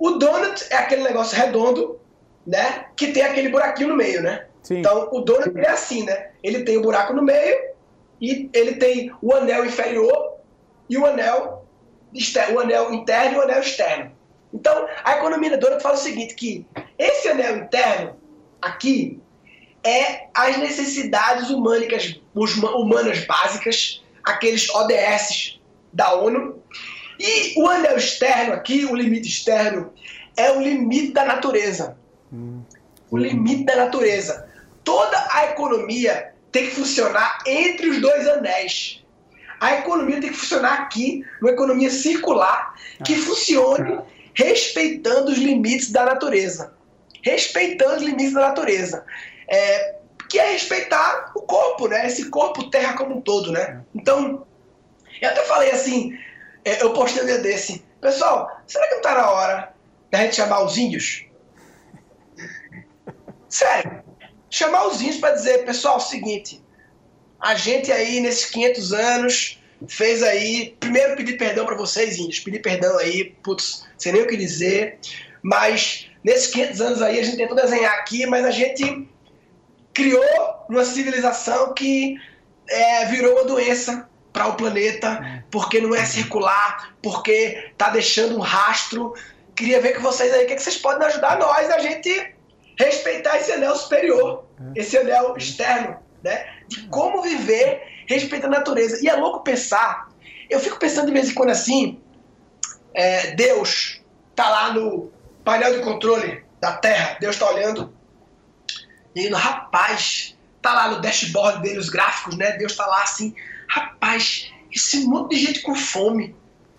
[0.00, 2.00] o donut é aquele negócio redondo,
[2.46, 2.86] né?
[2.96, 4.46] Que tem aquele buraquinho no meio, né?
[4.62, 4.78] Sim.
[4.78, 6.30] Então o donut é assim, né?
[6.42, 7.70] Ele tem o um buraco no meio
[8.18, 10.36] e ele tem o anel inferior
[10.88, 11.66] e o anel
[12.14, 14.12] externo, o anel interno e o anel externo.
[14.52, 16.66] Então, a economia da donut fala o seguinte, que
[16.98, 18.16] esse anel interno
[18.60, 19.20] aqui
[19.84, 25.60] é as necessidades humanas, humanas básicas, aqueles ODS
[25.92, 26.62] da ONU,
[27.20, 29.92] e o anel externo aqui, o limite externo,
[30.34, 31.98] é o limite da natureza.
[32.32, 32.62] Hum.
[33.10, 34.48] O limite da natureza.
[34.82, 39.04] Toda a economia tem que funcionar entre os dois anéis.
[39.60, 43.18] A economia tem que funcionar aqui, uma economia circular, que ah.
[43.18, 43.98] funcione
[44.32, 46.72] respeitando os limites da natureza.
[47.22, 49.04] Respeitando os limites da natureza.
[49.46, 49.96] É,
[50.30, 52.06] que é respeitar o corpo, né?
[52.06, 53.82] Esse corpo terra como um todo, né?
[53.94, 54.46] Então,
[55.20, 56.29] eu até falei assim, é,
[56.64, 59.74] eu postei um dia desse, pessoal, será que não tá na hora
[60.10, 61.26] da gente chamar os índios?
[63.48, 64.02] Sério,
[64.48, 66.62] chamar os índios para dizer, pessoal, é o seguinte,
[67.40, 72.60] a gente aí nesses 500 anos fez aí, primeiro pedir perdão para vocês índios, pedir
[72.60, 74.98] perdão aí, putz, sem nem o que dizer,
[75.42, 79.08] mas nesses 500 anos aí a gente tentou desenhar aqui, mas a gente
[79.94, 80.24] criou
[80.68, 82.16] uma civilização que
[82.68, 88.40] é, virou uma doença para o planeta, porque não é circular, porque tá deixando um
[88.40, 89.14] rastro.
[89.54, 92.34] Queria ver com vocês aí o que, é que vocês podem ajudar nós a gente
[92.78, 96.46] respeitar esse anel superior, esse anel externo, né?
[96.68, 98.98] De como viver respeitando a natureza.
[99.02, 100.08] E é louco pensar,
[100.48, 102.00] eu fico pensando de vez em quando assim,
[102.94, 104.00] é, Deus
[104.34, 105.12] tá lá no
[105.44, 107.92] painel de controle da Terra, Deus tá olhando,
[109.14, 112.52] e no rapaz, tá lá no dashboard dele, os gráficos, né?
[112.52, 113.34] Deus tá lá assim,
[113.70, 116.34] Rapaz, esse monte de gente com fome.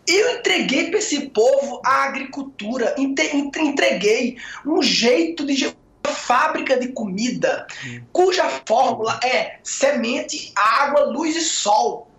[0.05, 5.73] Eu entreguei para esse povo a agricultura, entreguei um jeito de
[6.05, 7.65] fábrica de comida,
[8.11, 12.09] cuja fórmula é semente, água, luz e sol.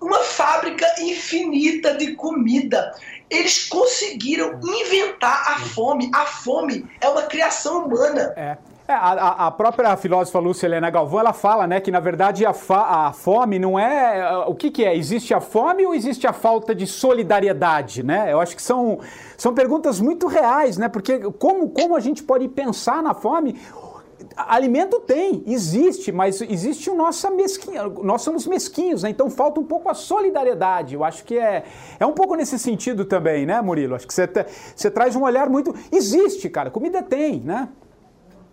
[0.00, 2.90] Uma fábrica infinita de comida.
[3.32, 6.10] Eles conseguiram inventar a fome.
[6.14, 8.32] A fome é uma criação humana.
[8.36, 8.58] É.
[8.86, 12.52] É, a, a, própria filósofa Lúcia Helena Galvão, ela fala, né, que na verdade a,
[12.52, 14.44] fa, a fome não é...
[14.46, 14.94] O que que é?
[14.96, 18.32] Existe a fome ou existe a falta de solidariedade, né?
[18.32, 18.98] Eu acho que são,
[19.38, 20.88] são perguntas muito reais, né?
[20.88, 23.58] Porque como, como a gente pode pensar na fome...
[24.36, 29.10] Alimento tem, existe, mas existe o nosso mesquinho, nós somos mesquinhos, né?
[29.10, 30.94] Então falta um pouco a solidariedade.
[30.94, 31.64] Eu acho que é,
[31.98, 33.94] é um pouco nesse sentido também, né, Murilo?
[33.94, 34.28] Acho que você,
[34.74, 35.74] você traz um olhar muito.
[35.90, 37.68] Existe, cara, comida tem, né?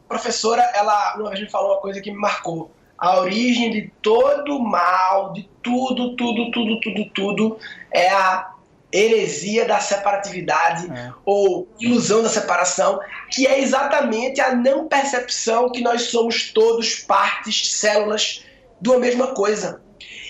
[0.10, 2.72] professora, ela uma vez falou uma coisa que me marcou.
[2.98, 7.60] A origem de todo mal, de tudo, tudo, tudo, tudo, tudo,
[7.92, 8.52] é a
[8.92, 11.14] heresia da separatividade é.
[11.26, 13.00] ou ilusão da separação,
[13.32, 18.44] que é exatamente a não percepção que nós somos todos partes, células
[18.82, 19.82] de uma mesma coisa.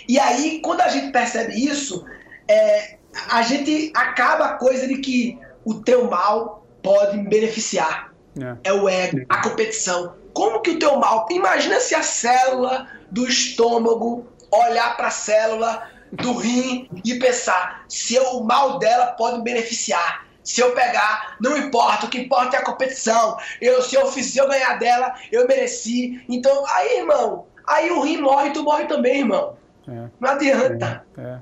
[0.07, 2.05] E aí, quando a gente percebe isso,
[2.47, 2.97] é,
[3.29, 8.09] a gente acaba a coisa de que o teu mal pode me beneficiar.
[8.39, 8.69] É.
[8.69, 10.15] é o ego, a competição.
[10.33, 11.27] Como que o teu mal.
[11.29, 18.17] Imagina se a célula do estômago olhar para a célula do rim e pensar: se
[18.19, 20.27] o mal dela pode me beneficiar.
[20.41, 23.37] Se eu pegar, não importa, o que importa é a competição.
[23.61, 26.23] Eu, se eu fiz, se eu ganhar dela, eu mereci.
[26.27, 29.57] Então, aí, irmão, aí o rim morre, tu morre também, irmão.
[29.87, 30.07] É.
[30.19, 31.05] Não adianta.
[31.17, 31.21] É.
[31.21, 31.39] é.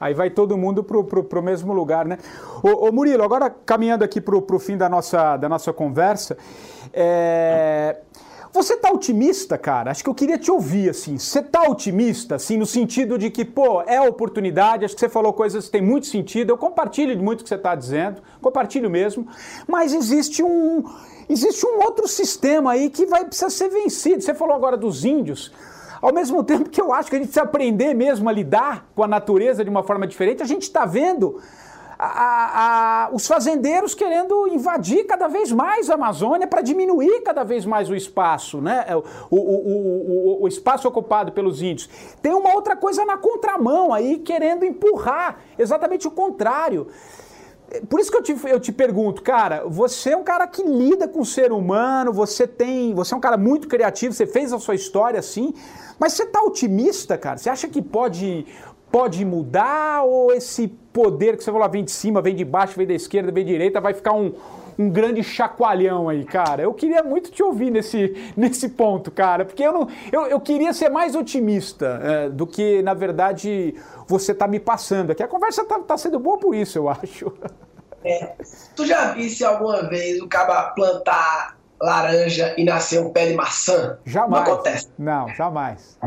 [0.00, 2.18] Aí vai todo mundo pro, pro, pro mesmo lugar, né?
[2.62, 6.36] Ô, ô, Murilo, agora caminhando aqui pro, pro fim da nossa, da nossa conversa,
[6.92, 8.00] é...
[8.54, 9.90] Você tá otimista, cara?
[9.90, 11.18] Acho que eu queria te ouvir, assim.
[11.18, 15.32] Você tá otimista, assim, no sentido de que, pô, é oportunidade, acho que você falou
[15.32, 19.26] coisas que têm muito sentido, eu compartilho muito o que você está dizendo, compartilho mesmo,
[19.66, 20.84] mas existe um,
[21.28, 24.22] existe um outro sistema aí que vai precisar ser vencido.
[24.22, 25.50] Você falou agora dos índios.
[26.00, 29.02] Ao mesmo tempo que eu acho que a gente precisa aprender mesmo a lidar com
[29.02, 31.42] a natureza de uma forma diferente, a gente está vendo
[31.98, 37.64] a, a, os fazendeiros querendo invadir cada vez mais a Amazônia para diminuir cada vez
[37.64, 38.84] mais o espaço, né?
[38.88, 41.88] É, o, o, o, o, espaço ocupado pelos índios.
[42.20, 46.88] Tem uma outra coisa na contramão aí, querendo empurrar exatamente o contrário.
[47.88, 51.08] Por isso que eu te, eu te pergunto, cara, você é um cara que lida
[51.08, 52.94] com o ser humano, você tem.
[52.94, 55.54] Você é um cara muito criativo, você fez a sua história assim,
[55.98, 57.38] mas você tá otimista, cara?
[57.38, 58.46] Você acha que pode,
[58.92, 62.86] pode mudar ou esse poder que você falou vem de cima, vem de baixo, vem
[62.86, 64.32] da esquerda, vem da direita, vai ficar um,
[64.78, 66.62] um grande chacoalhão aí, cara.
[66.62, 70.72] Eu queria muito te ouvir nesse, nesse ponto, cara, porque eu, não, eu, eu queria
[70.72, 73.74] ser mais otimista é, do que, na verdade,
[74.06, 75.22] você está me passando aqui.
[75.22, 77.32] A conversa está tá sendo boa por isso, eu acho.
[78.04, 78.34] É.
[78.76, 83.98] Tu já visse alguma vez o cara plantar laranja e nascer um pé de maçã?
[84.04, 84.30] Jamais.
[84.30, 84.88] Não acontece.
[84.96, 85.98] Não, jamais.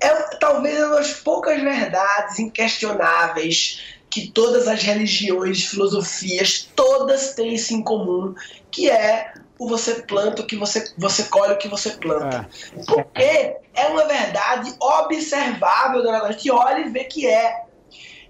[0.00, 7.74] É talvez uma das poucas verdades inquestionáveis que todas as religiões, filosofias, todas têm isso
[7.74, 8.34] em comum,
[8.70, 12.48] que é o você planta o que você, você colhe o que você planta.
[12.76, 12.84] É.
[12.84, 16.20] Porque é uma verdade observável, né?
[16.22, 17.64] a gente olha e vê que é.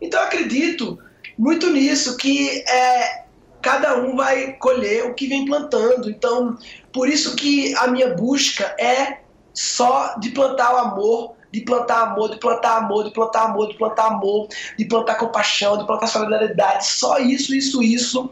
[0.01, 0.99] Então eu acredito
[1.37, 3.25] muito nisso, que é,
[3.61, 6.11] cada um vai colher o que vem plantando.
[6.11, 6.57] Então,
[6.93, 9.19] por isso que a minha busca é
[9.53, 13.75] só de plantar o amor, de plantar amor, de plantar amor, de plantar amor, de
[13.75, 16.87] plantar amor, de plantar compaixão, de plantar solidariedade.
[16.87, 18.31] Só isso, isso, isso.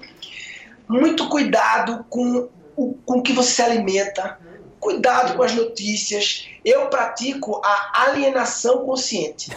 [0.88, 4.38] Muito cuidado com o com que você se alimenta.
[4.78, 6.48] Cuidado com as notícias.
[6.64, 9.50] Eu pratico a alienação consciente.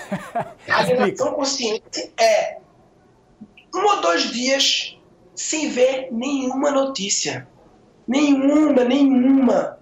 [0.68, 2.58] A alienação consciente é
[3.76, 4.98] um ou dois dias
[5.36, 7.48] sem ver nenhuma notícia.
[8.08, 9.78] Nenhuma, nenhuma.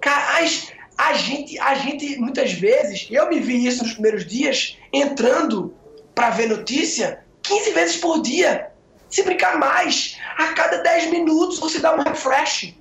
[0.00, 0.40] Cara,
[0.96, 5.74] a gente, a gente, muitas vezes, eu me vi isso nos primeiros dias, entrando
[6.14, 8.70] para ver notícia 15 vezes por dia.
[9.10, 12.74] Se brincar mais, a cada 10 minutos você dá um refresh.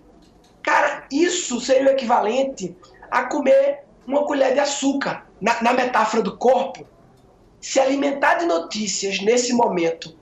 [0.63, 2.75] Cara, isso seria o equivalente
[3.11, 5.25] a comer uma colher de açúcar.
[5.41, 6.87] Na, na metáfora do corpo,
[7.59, 10.17] se alimentar de notícias nesse momento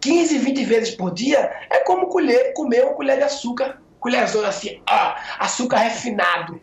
[0.00, 4.80] 15, 20 vezes por dia é como colher, comer uma colher de açúcar colherzona assim,
[4.86, 6.60] ah, açúcar refinado.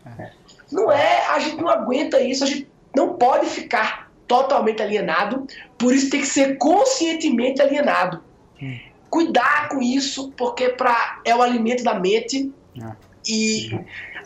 [0.70, 5.94] Não é, a gente não aguenta isso, a gente não pode ficar totalmente alienado, por
[5.94, 8.22] isso tem que ser conscientemente alienado.
[8.62, 8.78] Hum.
[9.10, 12.52] Cuidar com isso, porque pra, é o alimento da mente.
[12.82, 12.96] Ah.
[13.26, 13.70] E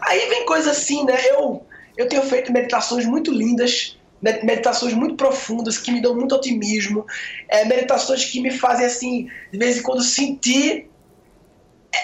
[0.00, 1.14] aí vem coisa assim, né?
[1.30, 1.64] Eu,
[1.96, 7.06] eu tenho feito meditações muito lindas, meditações muito profundas que me dão muito otimismo,
[7.48, 10.88] é, meditações que me fazem assim, de vez em quando sentir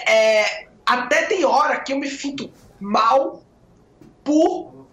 [0.07, 3.43] é, até tem hora que eu me sinto mal
[4.23, 4.87] por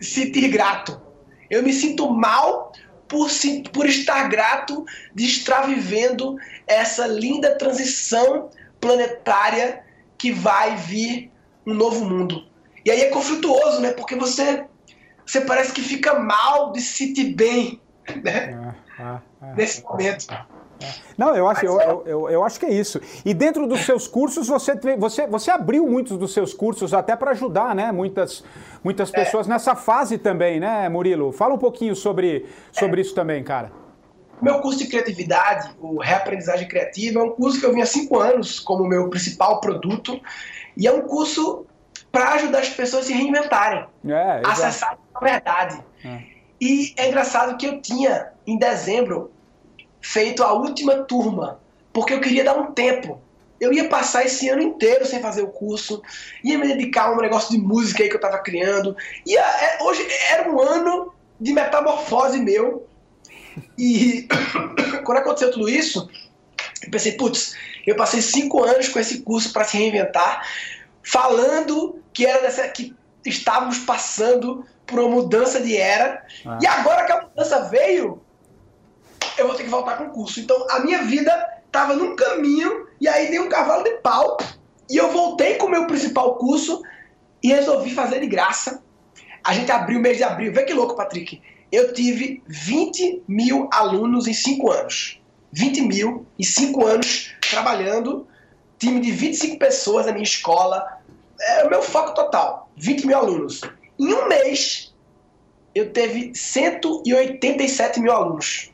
[0.00, 1.00] sentir grato.
[1.50, 2.72] Eu me sinto mal
[3.06, 3.28] por,
[3.72, 4.84] por estar grato
[5.14, 6.36] de estar vivendo
[6.66, 9.82] essa linda transição planetária
[10.16, 11.30] que vai vir
[11.66, 12.46] um novo mundo.
[12.84, 13.92] E aí é conflituoso, né?
[13.92, 14.64] Porque você,
[15.24, 17.80] você parece que fica mal de se sentir bem,
[18.22, 18.54] né?
[18.54, 20.26] Ah, ah, ah, Nesse momento.
[21.16, 23.00] Não, eu acho, eu, eu, eu, eu, acho que é isso.
[23.24, 27.32] E dentro dos seus cursos, você, você, você abriu muitos dos seus cursos até para
[27.32, 28.44] ajudar né, muitas,
[28.82, 29.50] muitas pessoas é.
[29.50, 31.32] nessa fase também, né, Murilo?
[31.32, 33.02] Fala um pouquinho sobre, sobre é.
[33.02, 33.72] isso também, cara.
[34.40, 38.20] Meu curso de criatividade, o Reaprendizagem Criativa, é um curso que eu vim há cinco
[38.20, 40.20] anos como meu principal produto.
[40.76, 41.66] E é um curso
[42.12, 45.82] para ajudar as pessoas a se reinventarem, é, acessar a verdade.
[46.04, 46.22] É.
[46.60, 49.30] E é engraçado que eu tinha, em dezembro,
[50.00, 51.60] feito a última turma,
[51.92, 53.20] porque eu queria dar um tempo.
[53.60, 56.00] Eu ia passar esse ano inteiro sem fazer o curso,
[56.44, 58.96] ia me dedicar a um negócio de música aí que eu estava criando.
[59.26, 62.86] E é, hoje era um ano de metamorfose meu.
[63.76, 64.28] E
[65.04, 66.08] quando aconteceu tudo isso,
[66.84, 70.46] eu pensei, putz, eu passei cinco anos com esse curso para se reinventar,
[71.02, 72.94] falando que era dessa, que
[73.24, 76.24] estávamos passando por uma mudança de era.
[76.46, 76.58] Ah.
[76.62, 78.22] E agora que a mudança veio,
[79.38, 80.40] eu vou ter que voltar com o curso.
[80.40, 81.32] Então a minha vida
[81.66, 84.36] estava num caminho e aí dei um cavalo de pau
[84.90, 86.82] e eu voltei com o meu principal curso
[87.42, 88.82] e resolvi fazer de graça.
[89.44, 90.52] A gente abriu o mês de abril.
[90.52, 91.40] Vê que louco, Patrick.
[91.70, 95.20] Eu tive 20 mil alunos em 5 anos.
[95.52, 98.26] 20 mil em 5 anos trabalhando.
[98.78, 101.00] Time de 25 pessoas na minha escola.
[101.40, 102.70] É o meu foco total.
[102.76, 103.60] 20 mil alunos.
[103.98, 104.94] Em um mês,
[105.74, 108.67] eu teve 187 mil alunos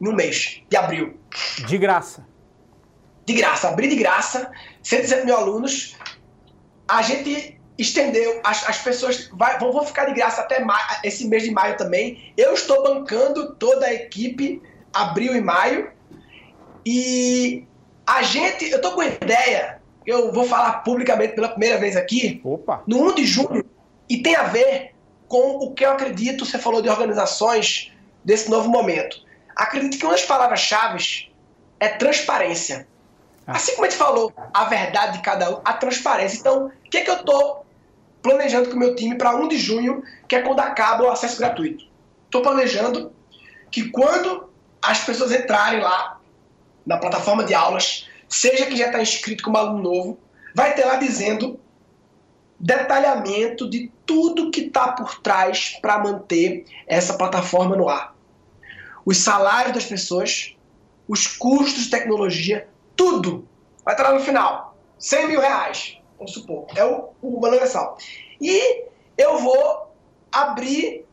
[0.00, 1.18] no mês de abril.
[1.66, 2.26] De graça.
[3.24, 4.50] De graça, abri de graça,
[4.82, 5.96] 160 mil alunos.
[6.86, 11.26] A gente estendeu, as, as pessoas vai, vão, vão ficar de graça até maio, esse
[11.26, 12.32] mês de maio também.
[12.36, 15.90] Eu estou bancando toda a equipe, abril e maio.
[16.84, 17.64] E
[18.06, 22.82] a gente, eu tô com ideia, eu vou falar publicamente pela primeira vez aqui, Opa.
[22.86, 23.64] no 1 de junho,
[24.08, 24.94] e tem a ver
[25.26, 27.92] com o que eu acredito, você falou de organizações
[28.24, 29.25] desse novo momento.
[29.56, 31.32] Acredito que uma das palavras-chave
[31.80, 32.86] é transparência.
[33.46, 33.52] Ah.
[33.52, 36.38] Assim como a gente falou, a verdade de cada um, a transparência.
[36.38, 37.64] Então, o que, é que eu estou
[38.22, 41.38] planejando com o meu time para 1 de junho, que é quando acaba o acesso
[41.38, 41.84] gratuito?
[42.26, 43.12] Estou planejando
[43.70, 44.50] que quando
[44.82, 46.20] as pessoas entrarem lá
[46.84, 50.18] na plataforma de aulas, seja que já está inscrito como aluno novo,
[50.54, 51.58] vai ter lá dizendo
[52.58, 58.15] detalhamento de tudo que está por trás para manter essa plataforma no ar.
[59.06, 60.56] Os salários das pessoas,
[61.06, 63.48] os custos de tecnologia, tudo
[63.84, 64.76] vai estar lá no final.
[64.98, 66.66] 100 mil reais, vamos supor.
[66.74, 67.96] É o, o valor mensal.
[68.40, 68.84] E
[69.16, 69.94] eu vou
[70.32, 71.06] abrir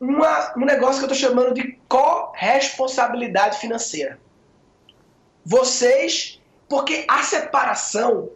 [0.00, 4.18] uma, um negócio que eu estou chamando de corresponsabilidade financeira.
[5.44, 8.30] Vocês, porque a separação,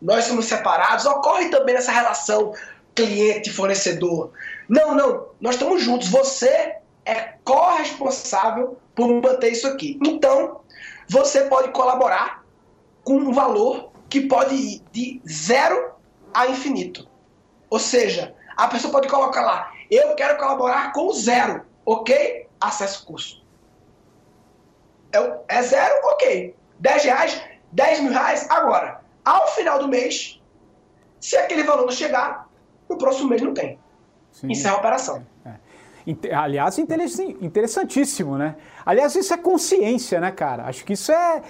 [0.00, 2.54] nós somos separados, ocorre também nessa relação
[2.94, 4.32] cliente-fornecedor.
[4.68, 6.08] Não, não, nós estamos juntos.
[6.08, 9.98] Você é corresponsável por manter isso aqui.
[10.04, 10.60] Então,
[11.08, 12.44] você pode colaborar
[13.04, 15.92] com um valor que pode ir de zero
[16.32, 17.08] a infinito.
[17.70, 22.48] Ou seja, a pessoa pode colocar lá, eu quero colaborar com zero, ok?
[22.60, 23.42] Acesse o curso.
[25.12, 26.54] É, é zero, ok.
[26.78, 29.02] 10 reais, 10 mil reais, agora.
[29.24, 30.40] Ao final do mês,
[31.20, 32.48] se aquele valor não chegar,
[32.88, 33.78] no próximo mês não tem.
[34.32, 34.50] Sim.
[34.50, 35.26] Encerra a operação.
[35.44, 35.52] É.
[36.32, 38.56] Aliás, interessantíssimo, né?
[38.84, 40.64] Aliás, isso é consciência, né, cara?
[40.64, 41.42] Acho que isso é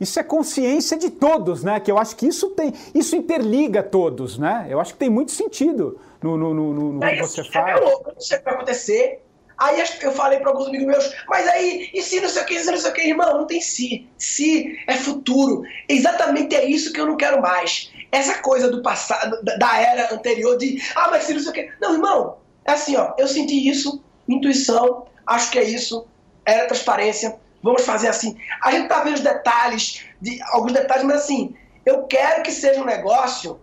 [0.00, 1.80] isso é consciência de todos, né?
[1.80, 4.66] Que eu acho que isso tem, isso interliga todos, né?
[4.68, 7.80] Eu acho que tem muito sentido no, no, no, no que você assim, faz.
[7.80, 9.20] É louco, não sei o que vai acontecer.
[9.56, 12.58] Aí eu falei para alguns amigos meus, mas aí, e se não sei o que,
[12.58, 14.08] se não sei o que, irmão, não tem se.
[14.18, 15.62] Se é futuro.
[15.88, 17.92] Exatamente é isso que eu não quero mais.
[18.10, 21.70] Essa coisa do passado, da era anterior de, ah, mas se não sei o que.
[21.80, 26.06] Não, irmão, é assim, ó, eu senti isso, intuição, acho que é isso,
[26.44, 28.36] era transparência, vamos fazer assim.
[28.62, 31.54] A gente tá vendo os detalhes, de, alguns detalhes, mas assim,
[31.84, 33.60] eu quero que seja um negócio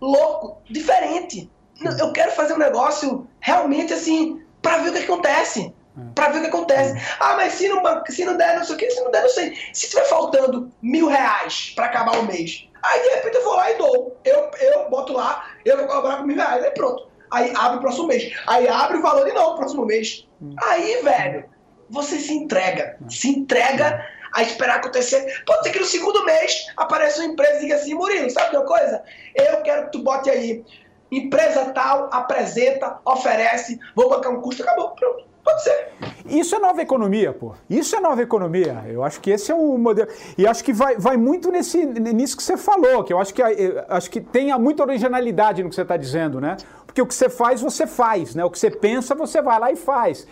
[0.00, 1.50] louco, diferente.
[1.98, 5.72] Eu quero fazer um negócio realmente assim, para ver o que acontece.
[6.14, 6.94] Para ver o que acontece.
[7.18, 9.28] Ah, mas se não, se não der, não sei o que, se não der, não
[9.28, 9.56] sei.
[9.72, 13.70] Se tiver faltando mil reais para acabar o mês, aí de repente eu vou lá
[13.70, 14.16] e dou.
[14.24, 17.09] Eu, eu boto lá, eu vou colaborar com mil reais, aí pronto.
[17.30, 18.32] Aí abre o próximo mês.
[18.46, 20.26] Aí abre o valor de novo no próximo mês.
[20.62, 21.44] Aí, velho,
[21.88, 22.96] você se entrega.
[23.08, 25.42] Se entrega a esperar acontecer.
[25.44, 28.64] Pode ser que no segundo mês apareça uma empresa e diga assim, Murilo, sabe uma
[28.64, 29.02] coisa?
[29.34, 30.64] Eu quero que tu bote aí.
[31.10, 34.90] Empresa tal apresenta, oferece, vou bancar um custo, acabou.
[34.90, 35.30] Pronto.
[35.42, 35.88] Pode ser.
[36.26, 37.54] Isso é nova economia, pô.
[37.68, 38.84] Isso é nova economia.
[38.86, 40.08] Eu acho que esse é o modelo.
[40.36, 43.42] E acho que vai, vai muito nesse, nisso que você falou, que eu acho que,
[43.42, 46.56] eu acho que tem muita originalidade no que você está dizendo, né?
[46.90, 48.44] Porque o que você faz, você faz, né?
[48.44, 50.26] O que você pensa, você vai lá e faz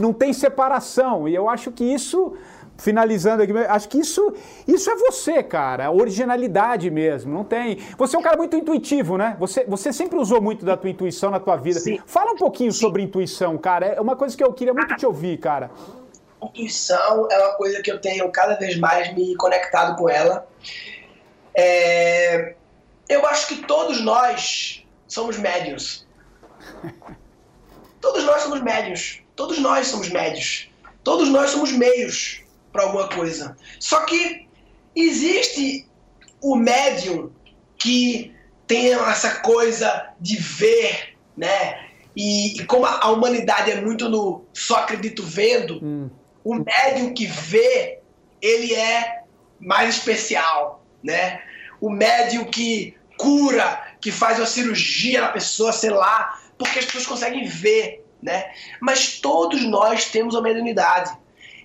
[0.00, 1.28] não tem separação.
[1.28, 2.34] E eu acho que isso,
[2.78, 4.32] finalizando aqui, acho que isso,
[4.66, 7.32] isso é você, cara, originalidade mesmo.
[7.32, 7.78] Não tem.
[7.98, 9.36] Você é um cara muito intuitivo, né?
[9.38, 11.80] Você, você sempre usou muito da tua intuição na tua vida.
[11.80, 12.00] Sim.
[12.06, 12.80] Fala um pouquinho Sim.
[12.80, 13.86] sobre intuição, cara.
[13.86, 15.70] É uma coisa que eu queria muito te ouvir, cara.
[16.42, 20.46] Intuição é uma coisa que eu tenho cada vez mais me conectado com ela.
[21.54, 22.54] É...
[23.08, 24.81] Eu acho que todos nós
[25.12, 26.06] somos médios.
[28.00, 29.20] Todos nós somos médios.
[29.36, 30.70] Todos nós somos médios.
[31.04, 32.42] Todos nós somos meios
[32.72, 33.56] para alguma coisa.
[33.78, 34.48] Só que
[34.96, 35.86] existe
[36.40, 37.30] o médium
[37.76, 38.34] que
[38.66, 41.90] tem essa coisa de ver, né?
[42.16, 46.10] E, e como a, humanidade é muito no só acredito vendo, hum.
[46.44, 47.98] o médium que vê,
[48.40, 49.24] ele é
[49.60, 51.42] mais especial, né?
[51.80, 57.06] O médium que cura, que faz uma cirurgia na pessoa, sei lá, porque as pessoas
[57.06, 58.52] conseguem ver né?
[58.80, 61.12] Mas todos nós temos uma mediunidade.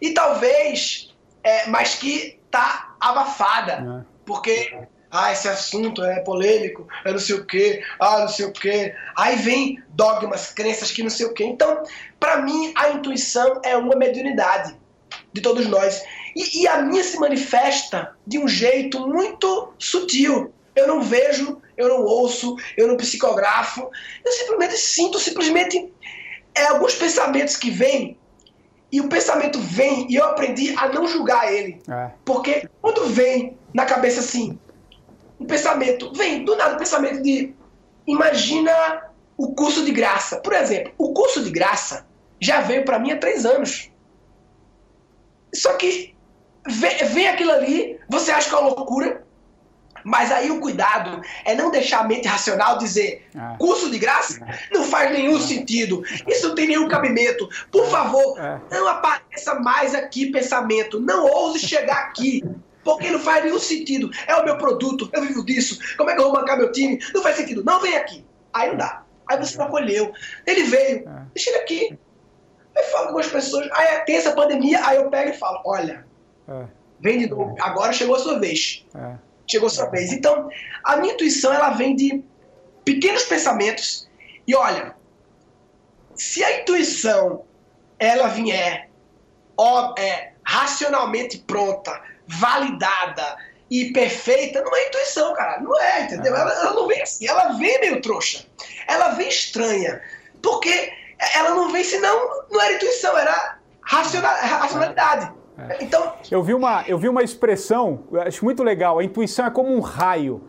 [0.01, 4.03] E talvez, é, mas que tá abafada.
[4.03, 4.17] É.
[4.25, 4.75] Porque,
[5.11, 8.93] ah, esse assunto é polêmico, é não sei o quê, ah, não sei o quê.
[9.15, 11.43] Aí vem dogmas, crenças que não sei o quê.
[11.45, 11.83] Então,
[12.19, 14.75] para mim, a intuição é uma mediunidade
[15.31, 16.03] de todos nós.
[16.35, 20.53] E, e a minha se manifesta de um jeito muito sutil.
[20.77, 23.89] Eu não vejo, eu não ouço, eu não psicografo,
[24.23, 25.91] eu simplesmente sinto, simplesmente
[26.53, 28.17] é alguns pensamentos que vêm
[28.91, 31.81] e o pensamento vem e eu aprendi a não julgar ele.
[31.89, 32.11] É.
[32.23, 34.57] Porque quando vem na cabeça assim,
[35.39, 37.53] um pensamento, vem do nada o um pensamento de
[38.05, 38.71] imagina
[39.35, 40.37] o curso de graça.
[40.37, 42.07] Por exemplo, o curso de graça
[42.39, 43.91] já veio para mim há três anos.
[45.53, 46.15] Só que
[46.65, 49.26] vem, vem aquilo ali, você acha que é uma loucura,
[50.03, 53.57] mas aí o cuidado é não deixar a mente racional dizer é.
[53.57, 54.39] curso de graça
[54.71, 55.41] não faz nenhum é.
[55.41, 57.47] sentido, isso não tem nenhum cabimento.
[57.71, 57.89] Por é.
[57.89, 58.59] favor, é.
[58.71, 62.43] não apareça mais aqui pensamento, não ouse chegar aqui.
[62.83, 64.09] Porque não faz nenhum sentido.
[64.25, 65.77] É o meu produto, eu vivo disso.
[65.97, 66.97] Como é que eu vou bancar meu time?
[67.13, 67.61] Não faz sentido.
[67.61, 68.25] Não vem aqui.
[68.53, 69.03] Aí não dá.
[69.27, 70.13] Aí você acolheu.
[70.45, 71.21] Ele veio, é.
[71.33, 71.99] deixa ele aqui.
[72.77, 73.67] Aí falo com as pessoas.
[73.73, 76.05] Aí tem essa pandemia, aí eu pego e falo: olha,
[76.99, 77.55] vem de novo.
[77.59, 78.85] Agora chegou a sua vez.
[78.95, 79.15] É.
[79.49, 80.11] Chegou a sua vez.
[80.11, 80.49] Então,
[80.83, 82.23] a minha intuição ela vem de
[82.83, 84.07] pequenos pensamentos.
[84.45, 84.95] E olha,
[86.15, 87.45] se a intuição
[87.99, 88.89] ela vier
[89.57, 93.37] ó, é, racionalmente pronta, validada
[93.69, 95.59] e perfeita, não é intuição, cara.
[95.59, 96.35] Não é, entendeu?
[96.35, 98.45] Ela, ela não vem assim, ela vem meio trouxa.
[98.87, 100.01] Ela vem estranha.
[100.41, 100.93] Porque
[101.35, 105.36] ela não vem senão não era intuição, era racionalidade.
[105.57, 105.83] É.
[105.83, 108.99] Então, eu vi uma eu vi uma expressão, acho muito legal.
[108.99, 110.43] A intuição é como um raio.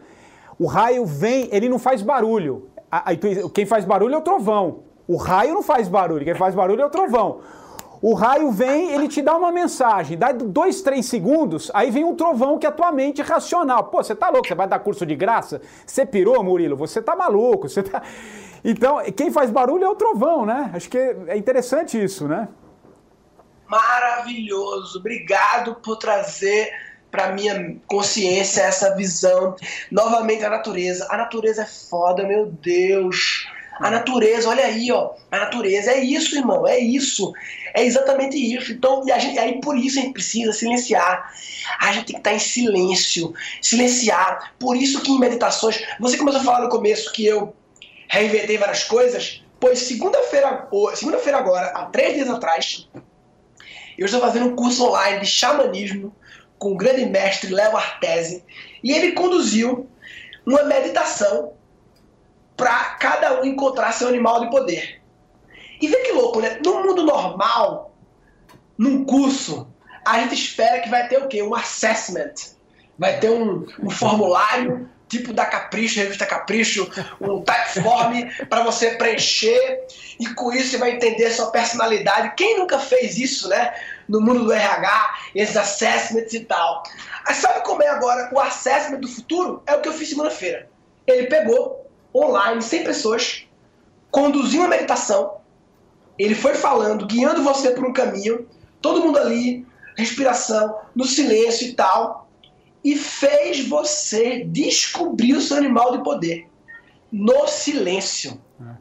[0.59, 2.69] O raio vem, ele não faz barulho.
[2.91, 4.81] A, a intuição, quem faz barulho é o trovão.
[5.07, 7.41] O raio não faz barulho, quem faz barulho é o trovão.
[8.01, 12.15] O raio vem, ele te dá uma mensagem, dá dois, três segundos, aí vem um
[12.15, 13.85] trovão que é a tua mente racional.
[13.85, 14.47] Pô, você tá louco?
[14.47, 15.61] Você vai dar curso de graça?
[15.85, 16.77] Você pirou, Murilo?
[16.77, 17.69] Você tá maluco?
[17.69, 18.03] Você tá.
[18.65, 20.71] Então, quem faz barulho é o trovão, né?
[20.75, 22.49] Acho que é interessante isso, né?
[23.69, 24.99] Maravilhoso.
[24.99, 26.73] Obrigado por trazer
[27.11, 29.55] para minha consciência essa visão.
[29.91, 31.07] Novamente a natureza.
[31.11, 33.47] A natureza é foda, meu Deus.
[33.81, 35.13] A natureza, olha aí, ó.
[35.31, 36.67] A natureza é isso, irmão.
[36.67, 37.33] É isso.
[37.75, 38.73] É exatamente isso.
[38.73, 41.33] Então, e gente, aí por isso a gente precisa silenciar.
[41.79, 43.33] A gente tem que estar em silêncio.
[43.63, 44.55] Silenciar.
[44.59, 45.81] Por isso que em meditações.
[46.01, 47.55] Você começou a falar no começo que eu
[48.09, 49.43] reinventei várias coisas.
[49.61, 52.89] Pois segunda-feira, segunda-feira agora, há três dias atrás,
[54.01, 56.15] eu estou fazendo um curso online de xamanismo
[56.59, 58.45] com o grande mestre Léo Artese.
[58.83, 59.89] E ele conduziu
[60.47, 61.53] uma meditação
[62.57, 65.01] para cada um encontrar seu animal de poder.
[65.81, 66.59] E vê que louco, né?
[66.65, 67.95] No mundo normal,
[68.77, 69.69] num curso,
[70.05, 71.43] a gente espera que vai ter o quê?
[71.43, 72.35] Um assessment.
[72.99, 76.89] Vai ter um, um formulário tipo da Capricho, revista Capricho,
[77.21, 79.87] um typeform para você preencher
[80.21, 82.35] e com isso você vai entender sua personalidade.
[82.37, 83.75] Quem nunca fez isso, né?
[84.09, 86.83] No mundo do RH, esses assessments e tal.
[87.27, 89.63] Mas sabe como é agora o assessment do futuro?
[89.67, 90.69] É o que eu fiz segunda-feira.
[91.07, 93.45] Ele pegou online, 100 pessoas,
[94.11, 95.39] conduziu uma meditação,
[96.19, 98.49] ele foi falando, guiando você por um caminho,
[98.83, 102.28] todo mundo ali, respiração, no silêncio e tal,
[102.85, 106.49] e fez você descobrir o seu animal de poder
[107.11, 108.75] no silêncio, é.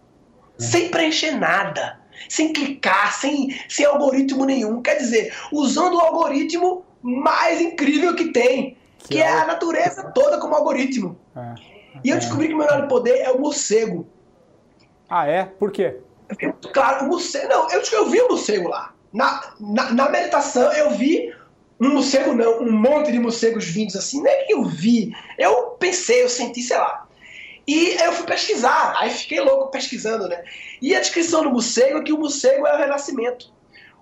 [0.58, 4.82] sem preencher nada, sem clicar, sem, sem algoritmo nenhum.
[4.82, 10.12] Quer dizer, usando o algoritmo mais incrível que tem, que, que é, é a natureza
[10.12, 11.18] toda como algoritmo.
[11.36, 11.56] É.
[12.04, 14.08] E eu descobri que o meu animal de poder é o morcego.
[15.10, 15.46] Ah, é?
[15.46, 16.00] Por quê?
[16.74, 17.48] Claro, o morcego.
[17.48, 18.94] Não, eu, eu vi o morcego lá.
[19.14, 21.34] Na, na, na meditação eu vi
[21.80, 26.24] um morcego não, um monte de morcegos vindos assim, é que eu vi, eu pensei,
[26.24, 27.08] eu senti, sei lá.
[27.68, 30.42] E eu fui pesquisar, aí fiquei louco pesquisando, né?
[30.82, 33.52] E a descrição do morcego é que o morcego é o renascimento.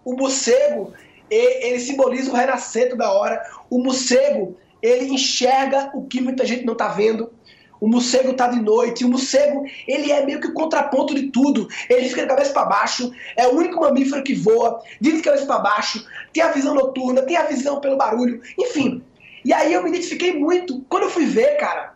[0.06, 0.94] O morcego,
[1.30, 3.42] ele simboliza o renascimento da hora.
[3.70, 7.34] O morcego, ele enxerga o que muita gente não está vendo.
[7.80, 11.68] O morcego tá de noite, o morcego, ele é meio que o contraponto de tudo.
[11.90, 15.46] Ele fica de cabeça para baixo, é o único mamífero que voa, vive de cabeça
[15.46, 19.04] para baixo, tem a visão noturna, tem a visão pelo barulho, enfim.
[19.44, 20.82] E aí eu me identifiquei muito.
[20.90, 21.94] Quando eu fui ver, cara,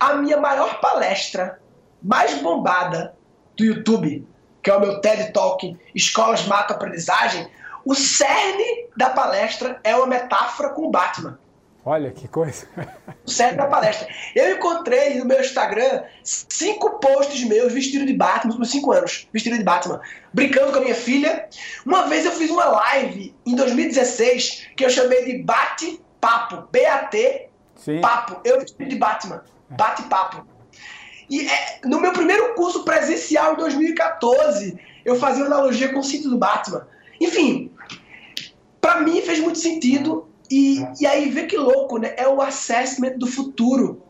[0.00, 1.60] a minha maior palestra,
[2.02, 3.14] mais bombada
[3.56, 4.26] do YouTube,
[4.62, 7.48] que é o meu TED Talk Escolas Matam Aprendizagem,
[7.84, 11.38] o cerne da palestra é uma metáfora com o Batman.
[11.86, 12.66] Olha que coisa.
[13.26, 14.08] Certo da palestra.
[14.34, 19.28] Eu encontrei no meu Instagram cinco posts meus vestido de Batman por cinco anos.
[19.32, 20.00] Vestido de Batman.
[20.32, 21.46] Brincando com a minha filha.
[21.84, 26.68] Uma vez eu fiz uma live em 2016 que eu chamei de Bate-Papo.
[26.72, 27.50] B-A-T.
[28.00, 28.40] Papo.
[28.44, 29.44] Eu vestido de Batman.
[29.68, 30.46] Bate-Papo.
[31.28, 36.04] E é, no meu primeiro curso presencial em 2014, eu fazia uma analogia com o
[36.04, 36.86] cinto do Batman.
[37.20, 37.70] Enfim,
[38.80, 42.14] para mim fez muito sentido e, e aí vê que louco, né?
[42.16, 44.00] É o assessment do futuro.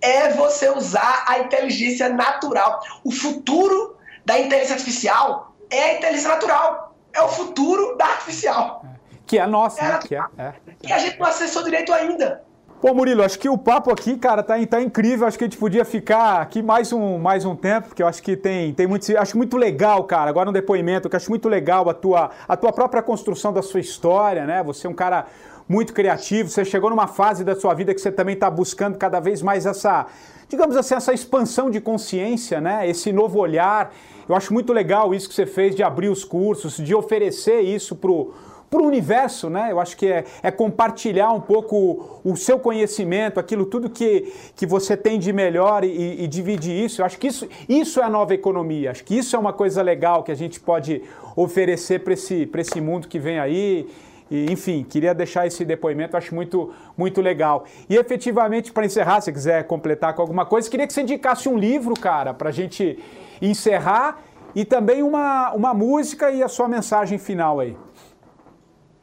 [0.00, 2.80] É você usar a inteligência natural.
[3.04, 3.94] O futuro
[4.24, 6.96] da inteligência artificial é a inteligência natural.
[7.12, 8.82] É o futuro da artificial.
[9.26, 9.98] Que é a nossa, é, né?
[9.98, 10.54] Que, é, é.
[10.80, 12.42] que a gente não acessou direito ainda.
[12.82, 15.24] Pô, Murilo, acho que o papo aqui, cara, tá, tá incrível.
[15.24, 18.20] Acho que a gente podia ficar aqui mais um, mais um tempo, porque eu acho
[18.20, 19.06] que tem, tem muito.
[19.16, 20.28] Acho muito legal, cara.
[20.28, 23.78] Agora um depoimento, que acho muito legal a tua, a tua própria construção da sua
[23.78, 24.64] história, né?
[24.64, 25.26] Você é um cara
[25.68, 26.48] muito criativo.
[26.48, 29.64] Você chegou numa fase da sua vida que você também está buscando cada vez mais
[29.64, 30.06] essa,
[30.48, 32.88] digamos assim, essa expansão de consciência, né?
[32.88, 33.94] Esse novo olhar.
[34.28, 37.94] Eu acho muito legal isso que você fez de abrir os cursos, de oferecer isso
[37.94, 38.34] pro
[38.72, 39.70] para o universo, né?
[39.70, 44.64] Eu acho que é, é, compartilhar um pouco o, seu conhecimento, aquilo tudo que, que
[44.64, 47.02] você tem de melhor e, e, dividir isso.
[47.02, 48.90] Eu acho que isso, isso é a nova economia.
[48.90, 51.02] Acho que isso é uma coisa legal que a gente pode
[51.36, 53.86] oferecer para esse, esse mundo que vem aí.
[54.30, 57.66] E, enfim, queria deixar esse depoimento, acho muito, muito legal.
[57.90, 61.58] E efetivamente, para encerrar, se quiser completar com alguma coisa, queria que você indicasse um
[61.58, 62.98] livro, cara, para a gente
[63.42, 64.22] encerrar
[64.54, 67.76] e também uma, uma música e a sua mensagem final aí.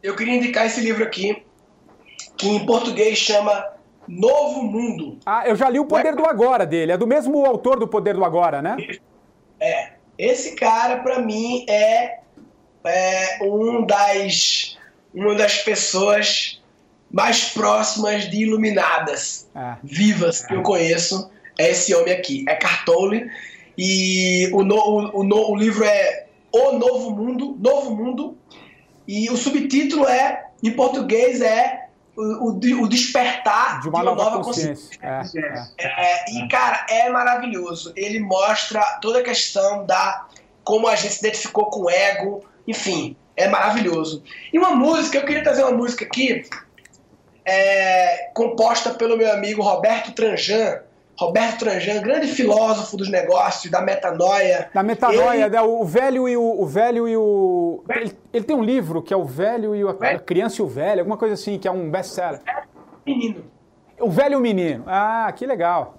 [0.02, 1.44] Eu queria indicar esse livro aqui,
[2.38, 3.66] que em português chama
[4.08, 5.20] Novo Mundo.
[5.26, 8.16] Ah, eu já li O Poder do Agora dele, é do mesmo autor do Poder
[8.16, 8.78] do Agora, né?
[9.60, 9.92] É.
[10.18, 12.20] Esse cara, para mim, é,
[12.86, 14.78] é um das,
[15.14, 16.62] uma das pessoas
[17.12, 19.76] mais próximas de iluminadas, É.
[19.84, 21.30] vivas, que eu conheço.
[21.58, 23.30] É esse homem aqui, é Cartole.
[23.78, 28.38] E o, no, o, o, o livro é O Novo Mundo, Novo Mundo.
[29.12, 34.44] E o subtítulo é, em português, é O, o, de- o Despertar De uma nova,
[34.44, 35.00] consciência.
[35.00, 35.74] consciência.
[35.78, 35.88] É, é.
[35.88, 37.94] É, e, cara, é maravilhoso.
[37.96, 40.28] Ele mostra toda a questão da
[40.66, 42.44] como a gente se identificou com o ego.
[42.68, 44.22] Enfim, é maravilhoso.
[44.54, 46.44] E uma música, eu queria trazer uma música aqui,
[47.46, 50.82] é, composta pelo meu amigo Roberto Tranjan.
[51.20, 54.70] Roberto Tranjan, grande filósofo dos negócios, da metanoia.
[54.74, 57.84] Na metanoia, Ele- né, o velho e o, o velho e o.
[57.90, 60.22] Ele, ele tem um livro que é o velho e o, a Velho?
[60.22, 62.40] criança e o velho, alguma coisa assim, que é um best-seller.
[63.06, 63.44] Menino.
[64.00, 64.86] O velho e o menino.
[64.88, 65.98] Ah, que legal.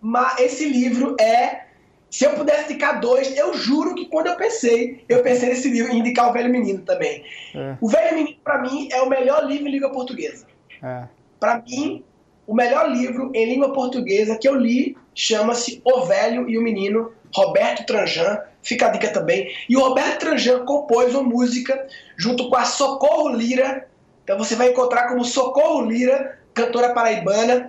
[0.00, 1.62] Mas esse livro é.
[2.10, 5.92] Se eu pudesse indicar dois, eu juro que quando eu pensei, eu pensei nesse livro
[5.92, 7.24] em indicar o Velho Menino também.
[7.54, 7.76] É.
[7.80, 10.46] O Velho Menino, pra mim, é o melhor livro em língua portuguesa.
[10.80, 11.04] É.
[11.40, 12.04] Para mim,
[12.46, 17.12] o melhor livro em língua portuguesa que eu li chama-se O Velho e o Menino,
[17.34, 18.38] Roberto Tranjan.
[18.62, 19.50] Fica a dica também.
[19.68, 21.86] E o Roberto Tranjan compôs uma música
[22.16, 23.88] junto com a Socorro Lira.
[24.22, 27.68] Então você vai encontrar como Socorro Lira, cantora paraibana,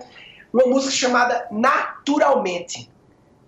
[0.52, 2.90] uma música chamada Naturalmente.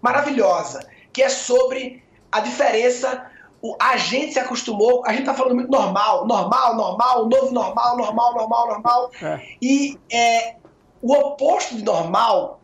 [0.00, 0.86] Maravilhosa.
[1.12, 3.26] Que é sobre a diferença.
[3.60, 7.96] O, a gente se acostumou, a gente tá falando muito normal, normal, normal, novo normal,
[7.96, 9.10] normal, normal, normal.
[9.20, 9.40] É.
[9.60, 10.54] E é,
[11.02, 12.60] o oposto de normal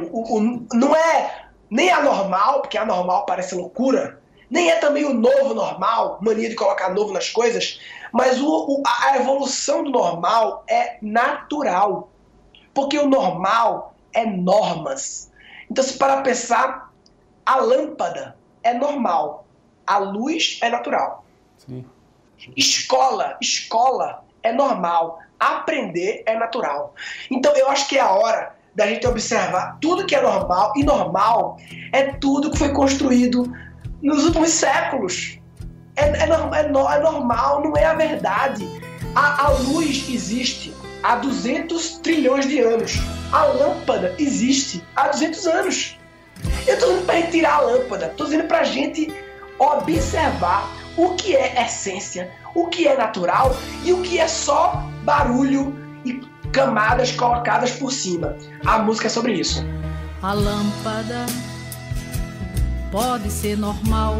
[0.00, 4.20] o- o- não é nem anormal, porque anormal parece loucura,
[4.50, 7.80] nem é também o novo normal, mania de colocar novo nas coisas,
[8.12, 12.10] mas o- o- a evolução do normal é natural.
[12.72, 15.30] Porque o normal é normas.
[15.70, 16.92] Então, se para pensar,
[17.46, 19.44] a lâmpada é normal,
[19.86, 21.24] a luz é natural.
[21.58, 21.84] Sim.
[22.56, 25.18] Escola, escola é normal.
[25.44, 26.94] Aprender é natural.
[27.30, 30.72] Então eu acho que é a hora da gente observar tudo que é normal.
[30.76, 31.58] E normal
[31.92, 33.52] é tudo que foi construído
[34.02, 35.38] nos últimos séculos.
[35.96, 38.66] É, é, é é normal, não é a verdade.
[39.14, 42.94] A, a luz existe há 200 trilhões de anos.
[43.32, 45.98] A lâmpada existe há 200 anos.
[46.66, 49.12] Eu tô dizendo pra gente tirar a lâmpada, tô dizendo pra gente
[49.58, 53.56] observar o que é essência, o que é natural?
[53.84, 55.74] E o que é só barulho
[56.04, 56.20] e
[56.52, 58.36] camadas colocadas por cima.
[58.64, 59.64] A música é sobre isso.
[60.22, 61.26] A lâmpada
[62.90, 64.16] pode ser normal,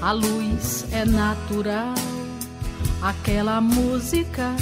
[0.00, 1.94] a luz é natural,
[3.02, 4.54] aquela música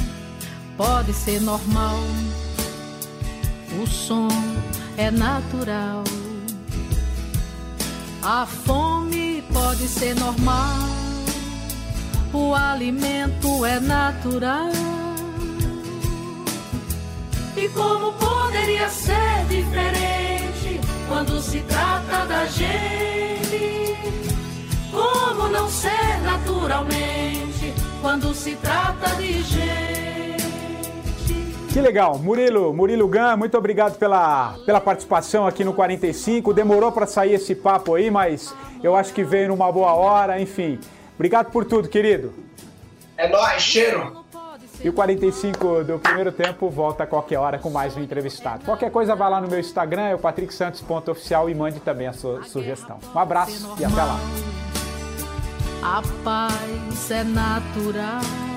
[0.77, 1.99] pode ser normal,
[3.81, 4.29] o som
[4.97, 6.03] é natural,
[8.23, 8.47] a
[9.69, 10.89] pode ser normal,
[12.33, 14.71] o alimento é natural.
[17.55, 23.95] E como poderia ser diferente quando se trata da gente?
[24.91, 30.18] Como não ser naturalmente quando se trata de gente?
[31.73, 32.19] Que legal.
[32.19, 36.55] Murilo, Murilo Gan, muito obrigado pela, pela participação aqui no 45.
[36.55, 40.81] Demorou para sair esse papo aí, mas eu acho que veio numa boa hora, enfim.
[41.15, 42.33] Obrigado por tudo, querido.
[43.17, 44.25] É nóis, cheiro!
[44.81, 48.65] E o 45 do primeiro tempo volta a qualquer hora com mais um entrevistado.
[48.65, 52.45] Qualquer coisa, vai lá no meu Instagram, é o patricksantos.oficial e mande também a sua
[52.45, 52.99] sugestão.
[53.15, 54.19] Um abraço e até lá.
[55.83, 58.48] A paz é natural.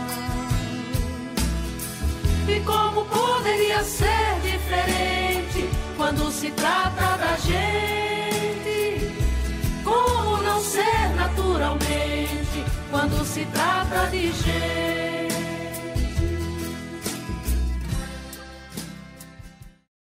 [2.47, 9.11] E como poderia ser diferente quando se trata da gente?
[9.83, 15.30] Como não ser naturalmente quando se trata de gente?